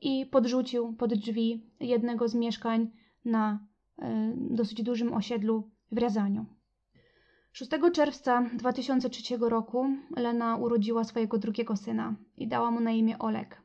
[0.00, 2.90] i podrzucił pod drzwi jednego z mieszkań
[3.24, 3.66] na
[3.98, 4.04] y,
[4.36, 6.46] dosyć dużym osiedlu w Riazaniu.
[7.52, 13.62] 6 czerwca 2003 roku Lena urodziła swojego drugiego syna i dała mu na imię Olek.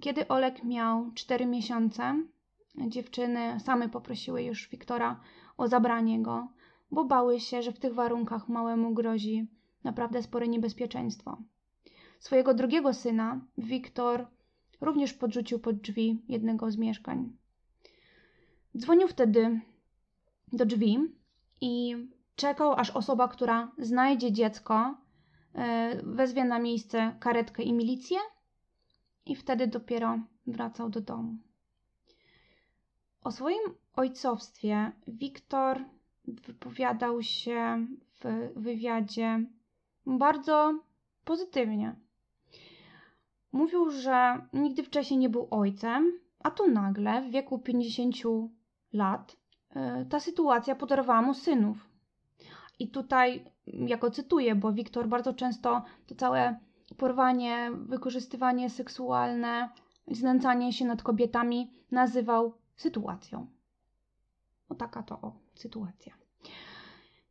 [0.00, 2.22] Kiedy Olek miał 4 miesiące,
[2.88, 5.20] dziewczyny same poprosiły już Wiktora
[5.56, 6.48] o zabranie go,
[6.90, 9.46] bo bały się, że w tych warunkach małemu grozi
[9.84, 11.36] naprawdę spore niebezpieczeństwo.
[12.20, 14.26] Swojego drugiego syna, Wiktor,
[14.80, 17.36] również podrzucił pod drzwi jednego z mieszkań.
[18.76, 19.60] Dzwonił wtedy
[20.52, 20.98] do drzwi
[21.60, 21.96] i
[22.36, 24.94] czekał, aż osoba, która znajdzie dziecko,
[25.54, 28.18] e, wezwie na miejsce karetkę i milicję,
[29.26, 31.36] i wtedy dopiero wracał do domu.
[33.24, 33.60] O swoim
[33.96, 35.84] ojcowstwie Wiktor
[36.24, 37.86] wypowiadał się
[38.20, 39.44] w wywiadzie
[40.06, 40.78] bardzo
[41.24, 41.96] pozytywnie.
[43.52, 48.14] Mówił, że nigdy wcześniej nie był ojcem, a tu nagle w wieku 50
[48.92, 49.36] lat
[49.70, 51.88] e, ta sytuacja podarowała mu synów.
[52.78, 56.58] I tutaj, jako cytuję, bo Wiktor bardzo często to całe
[56.96, 59.68] porwanie, wykorzystywanie seksualne,
[60.08, 63.46] znęcanie się nad kobietami nazywał sytuacją.
[64.68, 66.14] O taka to o, sytuacja.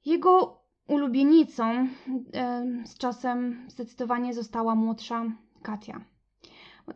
[0.06, 1.88] Jego ulubienicą
[2.86, 5.26] z czasem zdecydowanie została młodsza
[5.62, 6.02] Katia.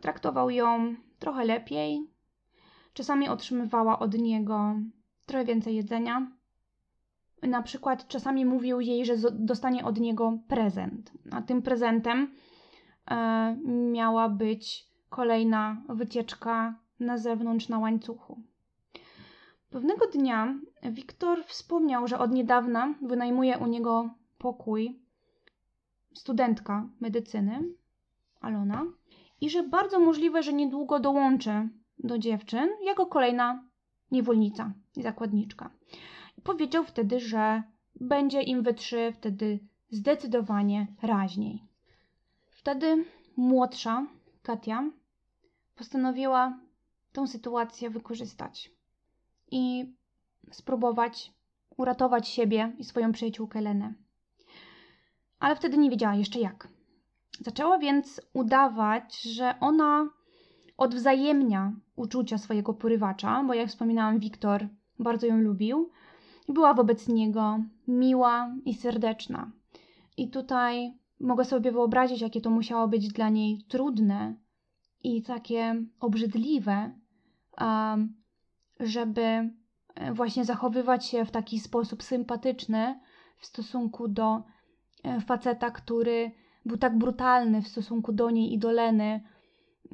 [0.00, 2.10] Traktował ją trochę lepiej.
[2.92, 4.74] Czasami otrzymywała od niego
[5.26, 6.32] trochę więcej jedzenia.
[7.42, 12.34] Na przykład czasami mówił jej, że dostanie od niego prezent, a tym prezentem
[13.10, 13.56] e,
[13.92, 18.40] miała być kolejna wycieczka na zewnątrz na łańcuchu.
[19.70, 25.00] Pewnego dnia Wiktor wspomniał, że od niedawna wynajmuje u niego pokój
[26.14, 27.62] studentka medycyny,
[28.40, 28.84] Alona,
[29.40, 33.64] i że bardzo możliwe, że niedługo dołączy do dziewczyn jako kolejna
[34.10, 35.70] niewolnica i zakładniczka.
[36.44, 37.62] Powiedział wtedy, że
[38.00, 39.58] będzie im we trzy wtedy
[39.90, 41.62] zdecydowanie raźniej.
[42.50, 43.04] Wtedy
[43.36, 44.06] młodsza
[44.42, 44.90] Katia
[45.76, 46.58] postanowiła
[47.16, 48.70] tę sytuację wykorzystać
[49.50, 49.92] i
[50.50, 51.32] spróbować
[51.76, 53.94] uratować siebie i swoją przyjaciółkę Lenę.
[55.38, 56.68] Ale wtedy nie wiedziała jeszcze jak.
[57.40, 60.08] Zaczęła więc udawać, że ona
[60.76, 65.90] odwzajemnia uczucia swojego porywacza, bo jak wspominałam, Wiktor bardzo ją lubił.
[66.48, 69.50] Była wobec niego miła i serdeczna.
[70.16, 74.34] I tutaj mogę sobie wyobrazić, jakie to musiało być dla niej trudne
[75.02, 76.92] i takie obrzydliwe,
[78.80, 79.50] żeby
[79.94, 83.00] e, właśnie zachowywać się w taki sposób sympatyczny
[83.38, 84.42] w stosunku do
[85.04, 86.30] e, faceta, który
[86.64, 89.20] był tak brutalny w stosunku do niej i do Leny,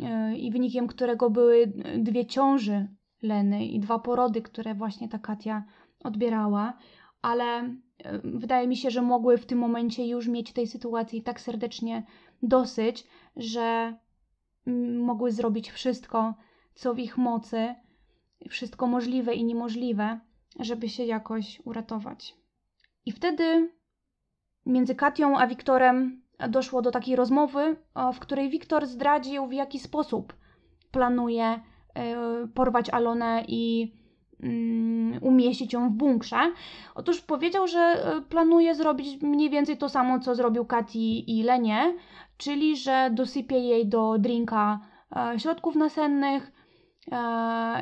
[0.02, 2.88] e, i wynikiem którego były dwie ciąży
[3.22, 5.64] Leny i dwa porody, które właśnie ta Katia
[6.04, 6.78] odbierała,
[7.22, 7.76] ale
[8.24, 12.02] wydaje mi się, że mogły w tym momencie już mieć tej sytuacji tak serdecznie
[12.42, 13.96] dosyć, że
[14.98, 16.34] mogły zrobić wszystko,
[16.74, 17.74] co w ich mocy,
[18.48, 20.20] wszystko możliwe i niemożliwe,
[20.60, 22.36] żeby się jakoś uratować.
[23.06, 23.72] I wtedy
[24.66, 27.76] między Katią a Wiktorem doszło do takiej rozmowy,
[28.14, 30.34] w której Wiktor zdradził, w jaki sposób
[30.90, 31.60] planuje e,
[32.54, 33.92] porwać Alonę i
[34.42, 36.52] mm, umieścić ją w bunkrze.
[36.94, 41.94] Otóż powiedział, że e, planuje zrobić mniej więcej to samo, co zrobił Kati i Lenie,
[42.36, 44.80] czyli że dosypie jej do drinka
[45.16, 46.51] e, środków nasennych,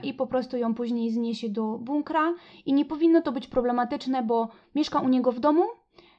[0.03, 2.35] i po prostu ją później zniesie do bunkra.
[2.67, 5.65] I nie powinno to być problematyczne, bo mieszka u niego w domu,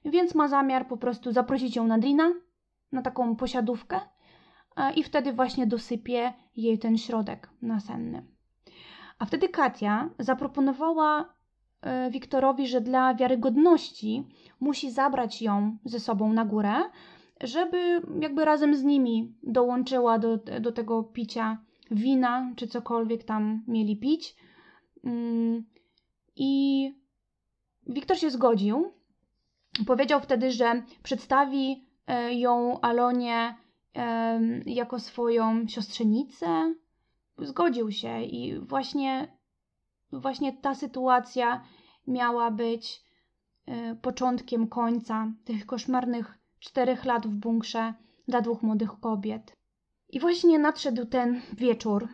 [0.06, 2.32] więc ma zamiar po prostu zaprosić ją na drina,
[2.92, 4.00] na taką posiadówkę
[4.76, 8.26] e, i wtedy właśnie dosypie jej ten środek nasenny.
[9.20, 11.34] A wtedy Katia zaproponowała
[11.82, 14.28] e, Wiktorowi, że dla wiarygodności
[14.60, 16.74] musi zabrać ją ze sobą na górę,
[17.42, 21.58] żeby jakby razem z nimi dołączyła do, do tego picia
[21.92, 24.36] wina, czy cokolwiek tam mieli pić.
[25.04, 25.64] Mm,
[26.36, 26.94] I
[27.88, 28.92] Wiktor się zgodził.
[29.88, 33.56] Powiedział wtedy, że przedstawi e, ją Alonie
[34.66, 36.76] jako swoją siostrzenicę.
[37.38, 39.38] Zgodził się i właśnie,
[40.12, 41.64] właśnie ta sytuacja
[42.08, 43.04] miała być
[43.66, 47.94] e, początkiem końca tych koszmarnych czterech lat w bunkrze
[48.28, 49.61] dla dwóch młodych kobiet.
[50.12, 52.08] I właśnie nadszedł ten wieczór,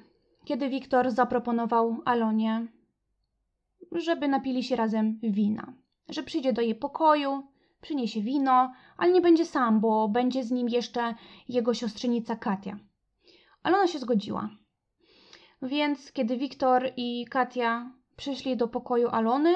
[0.45, 2.67] kiedy Wiktor zaproponował Alonie,
[3.91, 5.73] żeby napili się razem wina,
[6.10, 7.43] że przyjdzie do jej pokoju,
[7.81, 11.15] przyniesie wino, ale nie będzie sam, bo będzie z nim jeszcze
[11.49, 12.79] jego siostrzenica Katia.
[13.63, 14.49] Alona się zgodziła.
[15.62, 19.53] Więc kiedy Wiktor i Katia przyszli do pokoju Alony,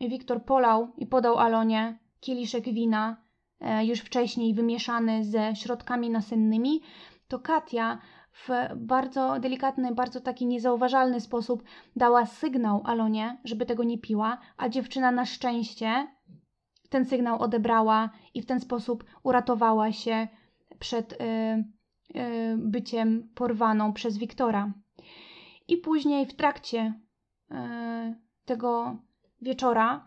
[0.00, 3.22] Wiktor polał i podał Alonie kieliszek wina,
[3.60, 6.80] e, już wcześniej wymieszany ze środkami nasennymi,
[7.28, 7.98] to Katia
[8.32, 11.62] w bardzo delikatny, bardzo taki niezauważalny sposób
[11.96, 16.06] dała sygnał Alonie, żeby tego nie piła, a dziewczyna na szczęście
[16.88, 20.28] ten sygnał odebrała i w ten sposób uratowała się
[20.78, 21.16] przed y,
[22.16, 24.72] y, byciem porwaną przez Wiktora.
[25.68, 26.94] I później w trakcie
[27.50, 27.54] y,
[28.44, 28.96] tego
[29.42, 30.06] wieczora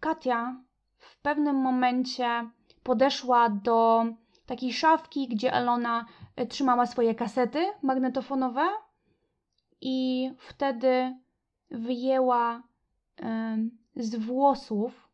[0.00, 0.62] Katia
[0.96, 2.50] w pewnym momencie
[2.82, 4.04] podeszła do
[4.46, 6.06] takiej szafki, gdzie Alona
[6.48, 8.62] trzymała swoje kasety magnetofonowe
[9.80, 11.16] i wtedy
[11.70, 12.62] wyjęła
[13.96, 15.08] z włosów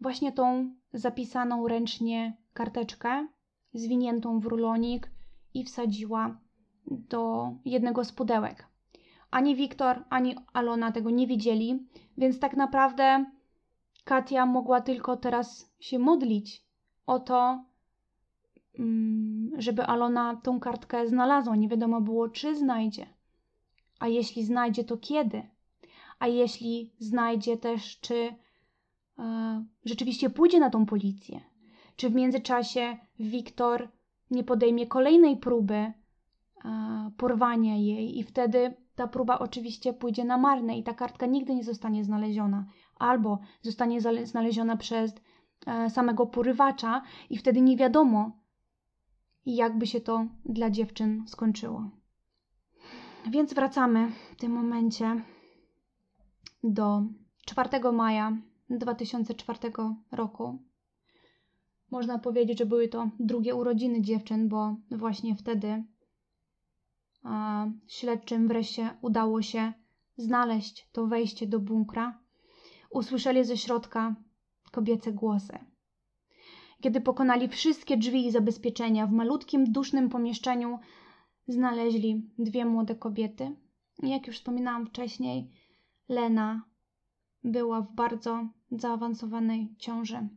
[0.00, 3.28] właśnie tą zapisaną ręcznie karteczkę,
[3.74, 5.10] zwiniętą w rulonik
[5.54, 6.36] i wsadziła
[6.86, 8.66] do jednego z pudełek.
[9.30, 11.86] Ani Wiktor, ani Alona tego nie widzieli,
[12.18, 13.24] więc tak naprawdę
[14.04, 16.64] Katia mogła tylko teraz się modlić
[17.06, 17.64] o to,
[19.58, 21.56] żeby Alona tą kartkę znalazła.
[21.56, 23.06] Nie wiadomo było, czy znajdzie.
[23.98, 25.42] A jeśli znajdzie, to kiedy?
[26.18, 28.34] A jeśli znajdzie też, czy
[29.18, 31.40] e, rzeczywiście pójdzie na tą policję?
[31.96, 33.88] Czy w międzyczasie Wiktor
[34.30, 35.92] nie podejmie kolejnej próby e,
[37.16, 41.64] porwania jej i wtedy ta próba oczywiście pójdzie na marne i ta kartka nigdy nie
[41.64, 42.66] zostanie znaleziona.
[42.96, 45.14] Albo zostanie znaleziona przez
[45.66, 48.32] e, samego porywacza i wtedy nie wiadomo,
[49.46, 51.90] i jakby się to dla dziewczyn skończyło.
[53.30, 55.22] Więc wracamy w tym momencie
[56.64, 57.02] do
[57.46, 58.36] 4 maja
[58.70, 59.58] 2004
[60.12, 60.58] roku.
[61.90, 65.84] Można powiedzieć, że były to drugie urodziny dziewczyn, bo właśnie wtedy
[67.22, 69.72] a, śledczym wreszcie udało się
[70.16, 72.18] znaleźć to wejście do bunkra.
[72.90, 74.14] Usłyszeli ze środka
[74.72, 75.58] kobiece głosy.
[76.82, 80.78] Kiedy pokonali wszystkie drzwi i zabezpieczenia, w malutkim, dusznym pomieszczeniu
[81.48, 83.56] znaleźli dwie młode kobiety.
[84.02, 85.50] Jak już wspominałam wcześniej,
[86.08, 86.62] Lena
[87.44, 90.28] była w bardzo zaawansowanej ciąży.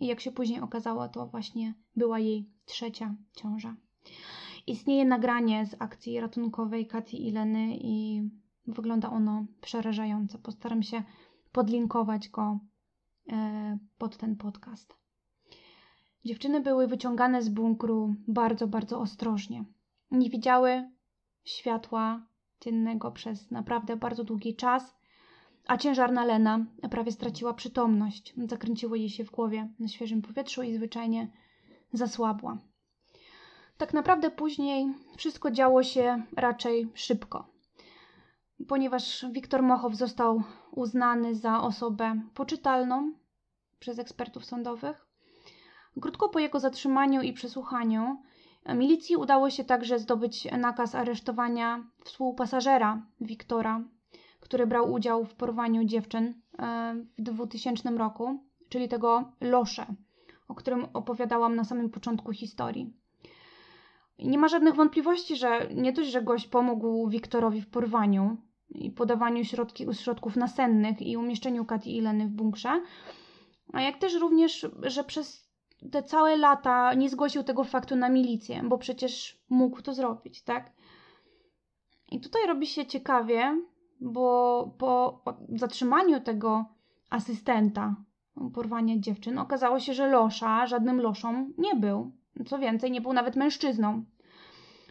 [0.00, 3.76] I jak się później okazało, to właśnie była jej trzecia ciąża.
[4.66, 8.22] Istnieje nagranie z akcji ratunkowej Katy i Leny i
[8.66, 10.38] wygląda ono przerażająco.
[10.38, 11.02] Postaram się
[11.52, 12.58] podlinkować go
[13.32, 15.00] e, pod ten podcast.
[16.24, 19.64] Dziewczyny były wyciągane z bunkru bardzo, bardzo ostrożnie.
[20.10, 20.90] Nie widziały
[21.44, 22.26] światła
[22.60, 24.96] dziennego przez naprawdę bardzo długi czas,
[25.66, 28.34] a ciężarna Lena prawie straciła przytomność.
[28.48, 31.30] Zakręciło jej się w głowie na świeżym powietrzu i zwyczajnie
[31.92, 32.58] zasłabła.
[33.76, 37.48] Tak naprawdę później wszystko działo się raczej szybko,
[38.68, 43.12] ponieważ Wiktor Mochow został uznany za osobę poczytalną
[43.78, 45.09] przez ekspertów sądowych
[46.00, 48.22] Krótko po jego zatrzymaniu i przesłuchaniu
[48.74, 53.84] milicji udało się także zdobyć nakaz aresztowania współpasażera Wiktora,
[54.40, 59.86] który brał udział w porwaniu dziewczyn e, w 2000 roku, czyli tego Losze,
[60.48, 62.92] o którym opowiadałam na samym początku historii.
[64.18, 68.36] Nie ma żadnych wątpliwości, że nie dość, że gość pomógł Wiktorowi w porwaniu
[68.68, 72.82] i podawaniu środki, środków nasennych i umieszczeniu Kati i Leny w bunkrze,
[73.72, 75.49] a jak też również, że przez
[75.92, 80.72] te całe lata nie zgłosił tego faktu na milicję, bo przecież mógł to zrobić, tak?
[82.10, 83.62] I tutaj robi się ciekawie,
[84.00, 86.64] bo po zatrzymaniu tego
[87.10, 87.94] asystenta
[88.54, 92.12] porwania dziewczyn okazało się, że Losza żadnym Loszą nie był.
[92.46, 94.04] Co więcej, nie był nawet mężczyzną.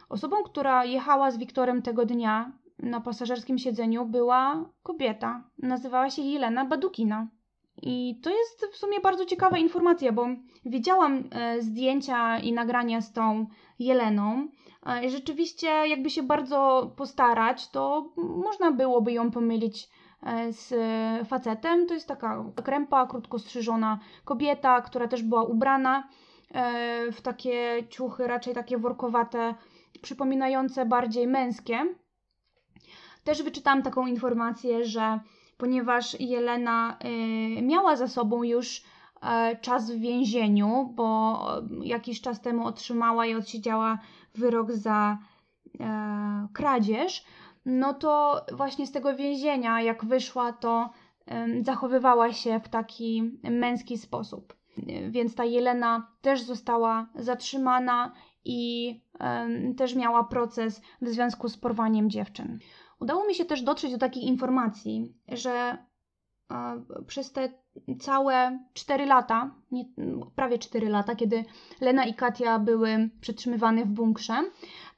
[0.10, 5.44] Osobą, która jechała z Wiktorem tego dnia na pasażerskim siedzeniu była kobieta.
[5.58, 7.28] Nazywała się Jelena Badukina.
[7.82, 10.28] I to jest w sumie bardzo ciekawa informacja, bo
[10.66, 13.46] widziałam e, zdjęcia i nagrania z tą
[13.80, 14.48] Jeleną.
[15.04, 19.90] I rzeczywiście, jakby się bardzo postarać, to można byłoby ją pomylić
[20.24, 20.74] e, z
[21.28, 21.88] facetem.
[21.88, 26.08] To jest taka krępa, krótko strzyżona kobieta, która też była ubrana
[26.52, 29.56] e, w takie ciuchy, raczej takie workowate,
[30.02, 31.80] przypominające bardziej męskie.
[33.24, 35.20] Też wyczytałam taką informację, że
[35.60, 36.97] ponieważ Jelena
[37.57, 38.84] y, miała za sobą już
[39.22, 41.39] e, czas w więzieniu, bo
[41.84, 43.99] jakiś czas temu otrzymała i odsiedziała
[44.36, 45.18] wyrok za
[45.80, 47.26] e, kradzież,
[47.66, 50.89] no to właśnie z tego więzienia, jak wyszła, to
[51.62, 54.53] zachowywała się w taki męski sposób.
[55.10, 58.12] Więc ta Jelena też została zatrzymana
[58.45, 58.93] i
[59.78, 62.60] też miała proces w związku z porwaniem dziewczyn.
[63.00, 65.78] Udało mi się też dotrzeć do takiej informacji, że
[67.08, 67.50] przez te
[68.00, 69.86] całe 4 lata, nie,
[70.36, 71.45] prawie 4 lata, kiedy
[71.82, 74.43] Lena i Katia były przetrzymywane w bunkrze,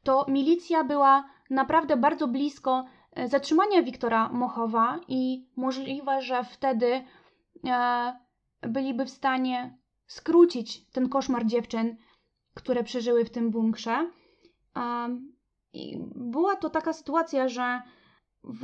[0.03, 7.03] to milicja była naprawdę bardzo blisko e, zatrzymania Wiktora Mochowa i możliwe, że wtedy
[7.67, 8.13] e,
[8.61, 9.77] byliby w stanie
[10.07, 11.97] skrócić ten koszmar dziewczyn,
[12.53, 14.09] które przeżyły w tym bunkrze.
[15.73, 17.81] I była to taka sytuacja, że
[18.43, 18.63] w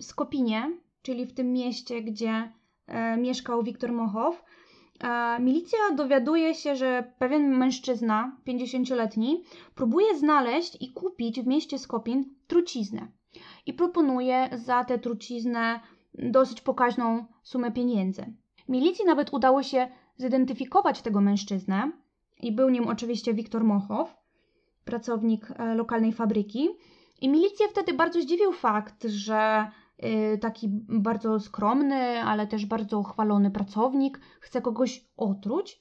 [0.00, 2.52] Skopinie, czyli w tym mieście, gdzie
[2.86, 4.44] e, mieszkał Wiktor Mochow,
[5.00, 9.44] e, milicja dowiaduje się, że pewien mężczyzna, 50-letni,
[9.74, 13.08] próbuje znaleźć i kupić w mieście Skopin truciznę.
[13.66, 15.80] I proponuje za tę truciznę
[16.14, 18.34] dosyć pokaźną sumę pieniędzy.
[18.68, 21.92] Milicji nawet udało się zidentyfikować tego mężczyznę
[22.42, 24.17] i był nim oczywiście Wiktor Mochow,
[24.88, 26.68] pracownik e, lokalnej fabryki.
[27.20, 29.70] I milicję wtedy bardzo zdziwił fakt, że
[30.34, 35.80] y, taki bardzo skromny, ale też bardzo chwalony pracownik chce kogoś otruć.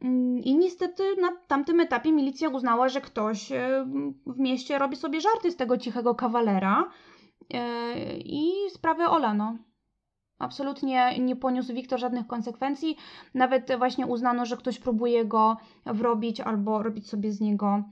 [0.00, 3.84] Mm, I niestety na tamtym etapie milicja uznała, że ktoś y,
[4.26, 7.56] w mieście robi sobie żarty z tego cichego kawalera y,
[8.24, 9.56] i sprawę olano.
[10.38, 12.96] Absolutnie nie poniósł Wiktor żadnych konsekwencji.
[13.34, 15.56] Nawet właśnie uznano, że ktoś próbuje go
[15.86, 17.82] wrobić albo robić sobie z niego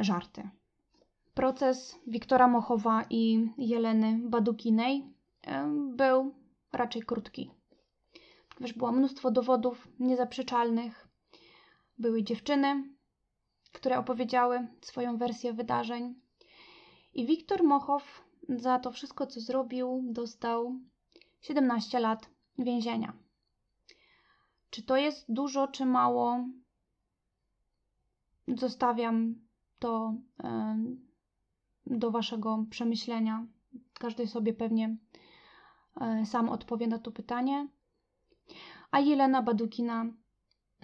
[0.00, 0.50] żarty.
[1.36, 6.34] Proces Wiktora Mochowa i Jeleny Badukinej e, był
[6.72, 7.50] raczej krótki.
[8.48, 11.08] Ponieważ było mnóstwo dowodów niezaprzeczalnych.
[11.98, 12.84] Były dziewczyny,
[13.72, 16.14] które opowiedziały swoją wersję wydarzeń.
[17.14, 20.80] I Wiktor Mochow za to wszystko, co zrobił, dostał
[21.40, 23.12] 17 lat więzienia.
[24.70, 26.44] Czy to jest dużo, czy mało?
[28.48, 29.45] Zostawiam
[29.78, 30.14] to
[31.86, 33.46] do Waszego przemyślenia.
[33.94, 34.96] Każdy sobie pewnie
[36.00, 37.68] e, sam odpowie na to pytanie.
[38.90, 40.06] A Jelena Badukina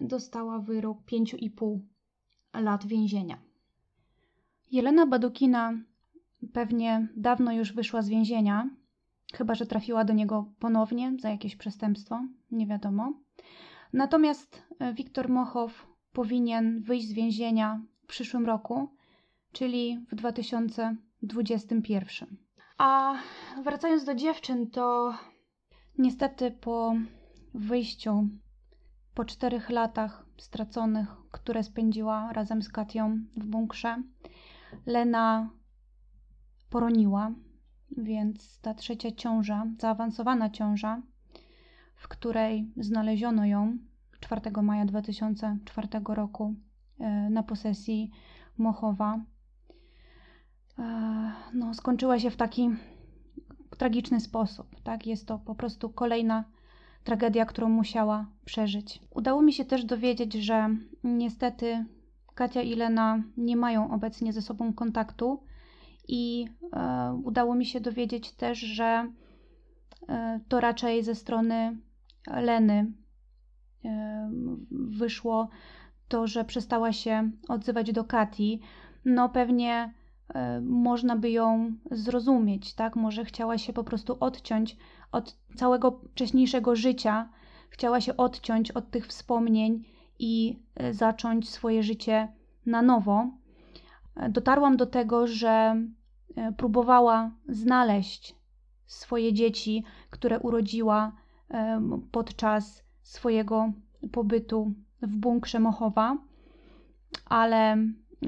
[0.00, 1.78] dostała wyrok 5,5
[2.54, 3.38] lat więzienia.
[4.70, 5.72] Jelena Badukina
[6.52, 8.70] pewnie dawno już wyszła z więzienia,
[9.34, 13.12] chyba że trafiła do niego ponownie za jakieś przestępstwo, nie wiadomo.
[13.92, 17.82] Natomiast e, Wiktor Mochow powinien wyjść z więzienia
[18.12, 18.88] przyszłym roku
[19.52, 22.36] czyli w 2021.
[22.78, 23.14] A
[23.64, 25.14] wracając do dziewczyn, to
[25.98, 26.94] niestety po
[27.54, 28.28] wyjściu,
[29.14, 34.02] po czterech latach straconych, które spędziła razem z Katią w bunkrze,
[34.86, 35.50] Lena
[36.70, 37.32] poroniła,
[37.96, 41.02] więc ta trzecia ciąża, zaawansowana ciąża,
[41.94, 43.78] w której znaleziono ją
[44.20, 46.54] 4 maja 2004 roku
[47.30, 48.10] na posesji
[48.58, 49.20] Mochowa,
[51.54, 52.70] no, skończyła się w taki
[53.78, 54.80] tragiczny sposób.
[54.82, 55.06] Tak?
[55.06, 56.44] Jest to po prostu kolejna
[57.04, 59.00] tragedia, którą musiała przeżyć.
[59.10, 60.68] Udało mi się też dowiedzieć, że
[61.04, 61.84] niestety
[62.34, 65.42] Katia i Lena nie mają obecnie ze sobą kontaktu
[66.08, 69.12] i e, udało mi się dowiedzieć też, że
[70.08, 71.76] e, to raczej ze strony
[72.26, 72.92] Leny
[73.84, 74.30] e,
[74.70, 75.48] wyszło
[76.12, 78.60] to, że przestała się odzywać do Kati.
[79.04, 79.92] No pewnie
[80.34, 82.96] E, można by ją zrozumieć, tak?
[82.96, 84.76] Może chciała się po prostu odciąć
[85.12, 87.28] od całego wcześniejszego życia,
[87.70, 89.84] chciała się odciąć od tych wspomnień
[90.18, 92.28] i e, zacząć swoje życie
[92.66, 93.30] na nowo.
[94.16, 95.76] E, dotarłam do tego, że
[96.56, 98.36] próbowała znaleźć
[98.86, 101.12] swoje dzieci, które urodziła
[102.12, 103.72] podczas swojego
[104.12, 106.16] pobytu w bunkrze Mochowa,
[107.26, 107.76] ale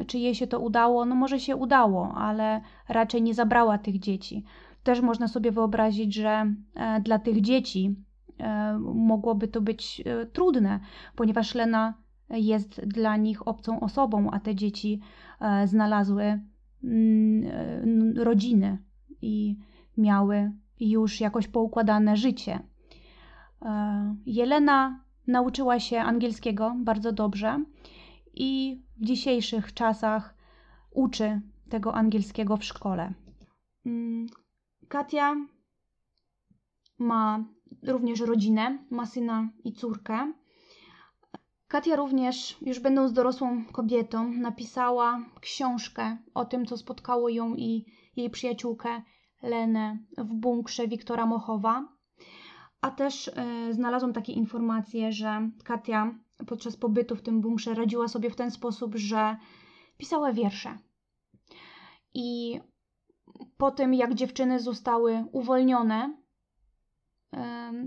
[0.07, 1.05] czy jej się to udało?
[1.05, 4.45] No może się udało, ale raczej nie zabrała tych dzieci.
[4.83, 7.97] Też można sobie wyobrazić, że e, dla tych dzieci
[8.39, 10.81] e, mogłoby to być e, trudne,
[11.16, 11.95] ponieważ Lena
[12.31, 15.01] jest dla nich obcą osobą, a te dzieci
[15.64, 16.41] znalazły
[16.85, 18.79] mm, rodziny
[19.22, 19.59] i
[19.99, 22.59] miały już jakoś poukładane życie.
[24.27, 27.64] Jelena nauczyła się angielskiego bardzo dobrze
[28.35, 30.35] i w dzisiejszych czasach
[30.91, 33.12] uczy tego angielskiego w szkole.
[33.87, 34.27] Mm,
[34.89, 35.37] Katia
[36.99, 37.45] ma
[37.83, 40.33] również rodzinę, ma syna i córkę.
[41.68, 47.85] Katia również, już będąc dorosłą kobietą, napisała książkę o tym, co spotkało ją i
[48.16, 49.03] jej przyjaciółkę
[49.43, 51.94] Lenę w bunkrze Wiktora Mochowa.
[52.85, 56.14] A też y, znalazłam takie informacje, że Katia
[56.47, 59.37] podczas pobytu w tym bunkrze radziła sobie w ten sposób, że
[59.99, 60.78] pisała wiersze.
[62.14, 62.61] I
[63.57, 66.16] po tym, jak dziewczyny zostały uwolnione,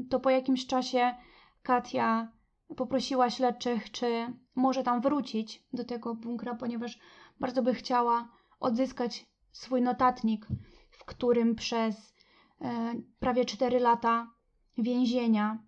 [0.09, 1.15] to po jakimś czasie
[1.63, 2.31] Katia
[2.75, 6.99] poprosiła śledczych, czy może tam wrócić do tego bunkra, ponieważ
[7.39, 8.29] bardzo by chciała
[8.59, 10.47] odzyskać swój notatnik,
[10.91, 12.15] w którym przez
[12.61, 14.36] e, prawie 4 lata
[14.77, 15.63] więzienia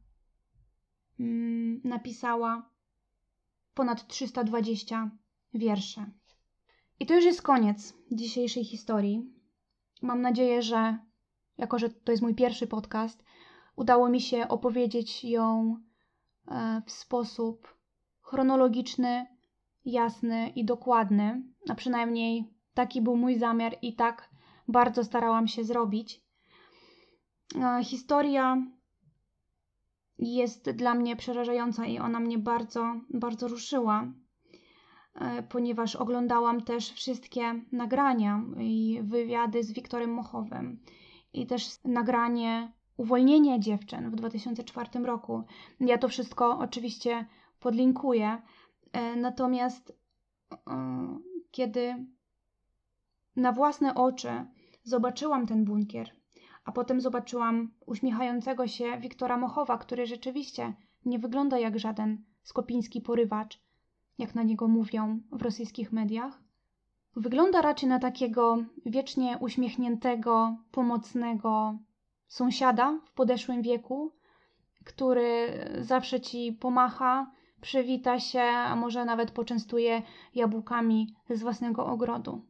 [1.20, 2.70] mm, napisała
[3.74, 5.12] ponad 320
[5.53, 6.05] wierszy.
[6.99, 9.34] I to już jest koniec dzisiejszej historii.
[10.01, 10.97] Mam nadzieję, że
[11.57, 13.24] jako że to jest mój pierwszy podcast,
[13.76, 15.78] udało mi się opowiedzieć ją
[16.47, 17.78] e, w sposób
[18.22, 19.26] chronologiczny,
[19.86, 21.43] jasny i dokładny.
[21.70, 24.30] A przynajmniej taki był mój zamiar i tak
[24.68, 26.22] bardzo starałam się zrobić.
[27.55, 28.64] E, historia
[30.20, 34.13] jest dla mnie przerażająca i ona mnie bardzo, bardzo ruszyła.
[35.15, 40.80] E, ponieważ oglądałam też wszystkie nagrania i wywiady z Wiktorem Mochowym
[41.34, 45.43] i też nagranie uwolnienie dziewczyn w 2004 roku.
[45.80, 47.26] Ja to wszystko oczywiście
[47.59, 48.41] podlinkuję.
[48.91, 49.97] E, natomiast
[50.51, 51.20] e,
[51.51, 52.05] kiedy
[53.36, 54.45] na własne oczy
[54.84, 56.18] zobaczyłam ten bunkier,
[56.70, 60.74] a potem zobaczyłam uśmiechającego się Wiktora Mochowa, który rzeczywiście
[61.05, 63.59] nie wygląda jak żaden skopiński porywacz,
[64.17, 66.41] jak na niego mówią w rosyjskich mediach.
[67.15, 71.78] Wygląda raczej na takiego wiecznie uśmiechniętego, pomocnego
[72.28, 74.11] sąsiada w podeszłym wieku,
[74.86, 75.47] który
[75.80, 80.01] zawsze ci pomacha, przywita się, a może nawet poczęstuje
[80.36, 82.45] jabłkami z własnego ogrodu.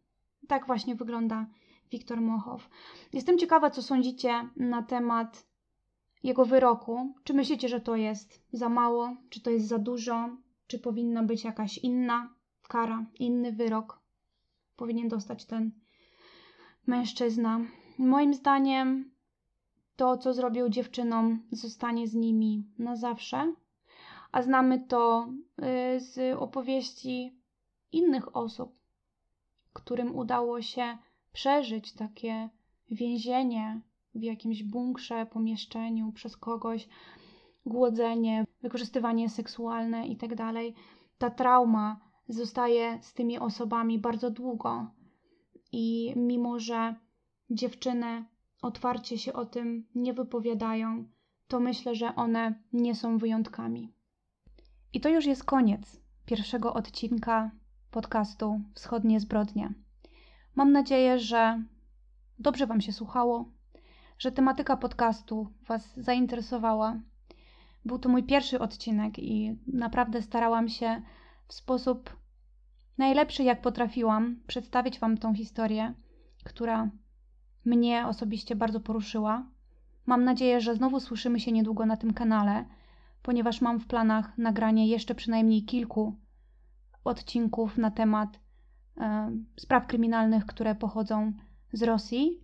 [0.48, 1.46] Tak właśnie wygląda
[1.92, 2.70] Wiktor Mochow.
[3.14, 5.48] Jestem ciekawa, co sądzicie na temat
[6.24, 7.14] jego wyroku.
[7.24, 10.30] Czy myślicie, że to jest za mało, czy to jest za dużo?
[10.68, 12.34] Czy powinna być jakaś inna
[12.68, 14.00] kara, inny wyrok
[14.76, 15.72] powinien dostać ten
[16.88, 17.60] mężczyzna?
[17.98, 19.12] Moim zdaniem
[19.96, 23.54] to, co zrobił dziewczynom, zostanie z nimi na zawsze.
[24.32, 25.30] A znamy to
[25.96, 27.40] y, z opowieści
[27.92, 28.76] innych osób,
[29.74, 30.98] którym udało się
[31.34, 32.50] przeżyć takie
[32.92, 33.82] więzienie
[34.16, 36.88] w jakimś bunkrze, pomieszczeniu przez kogoś,
[37.66, 40.36] głodzenie, wykorzystywanie seksualne itd.
[40.36, 40.56] Tak
[41.18, 44.92] Ta trauma zostaje z tymi osobami bardzo długo.
[45.72, 46.96] I mimo, że
[47.50, 48.26] dziewczyny
[48.62, 51.06] otwarcie się o tym nie wypowiadają,
[51.48, 53.94] to myślę, że one nie są wyjątkami.
[54.94, 57.52] I to już jest koniec pierwszego odcinka
[57.92, 59.74] podcastu Wschodnie Zbrodnie.
[60.60, 61.64] Mam nadzieję, że
[62.40, 63.52] dobrze Wam się słuchało,
[64.18, 67.00] że tematyka podcastu Was zainteresowała
[67.86, 71.02] był to mój pierwszy odcinek i naprawdę starałam się
[71.48, 72.18] w sposób
[72.98, 75.94] najlepszy, jak potrafiłam, przedstawić Wam tą historię,
[76.44, 76.90] która
[77.66, 79.46] mnie osobiście bardzo poruszyła.
[80.06, 82.66] Mam nadzieję, że znowu słyszymy się niedługo na tym kanale,
[83.22, 86.16] ponieważ mam w planach nagranie jeszcze przynajmniej kilku
[87.04, 88.49] odcinków na temat
[89.56, 91.34] spraw kryminalnych, które pochodzą
[91.74, 92.40] z Rosji.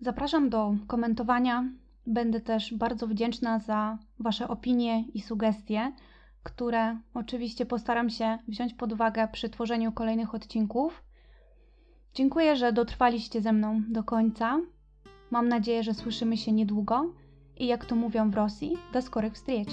[0.00, 1.64] Zapraszam do komentowania
[2.08, 5.92] Będę też bardzo wdzięczna za Wasze opinie i sugestie,
[6.42, 11.02] które oczywiście postaram się wziąć pod uwagę przy tworzeniu kolejnych odcinków.
[12.14, 14.60] Dziękuję, że dotrwaliście ze mną do końca.
[15.30, 17.12] Mam nadzieję, że słyszymy się niedługo
[17.56, 19.68] i jak to mówią w Rosji, do skorych wstrzeć.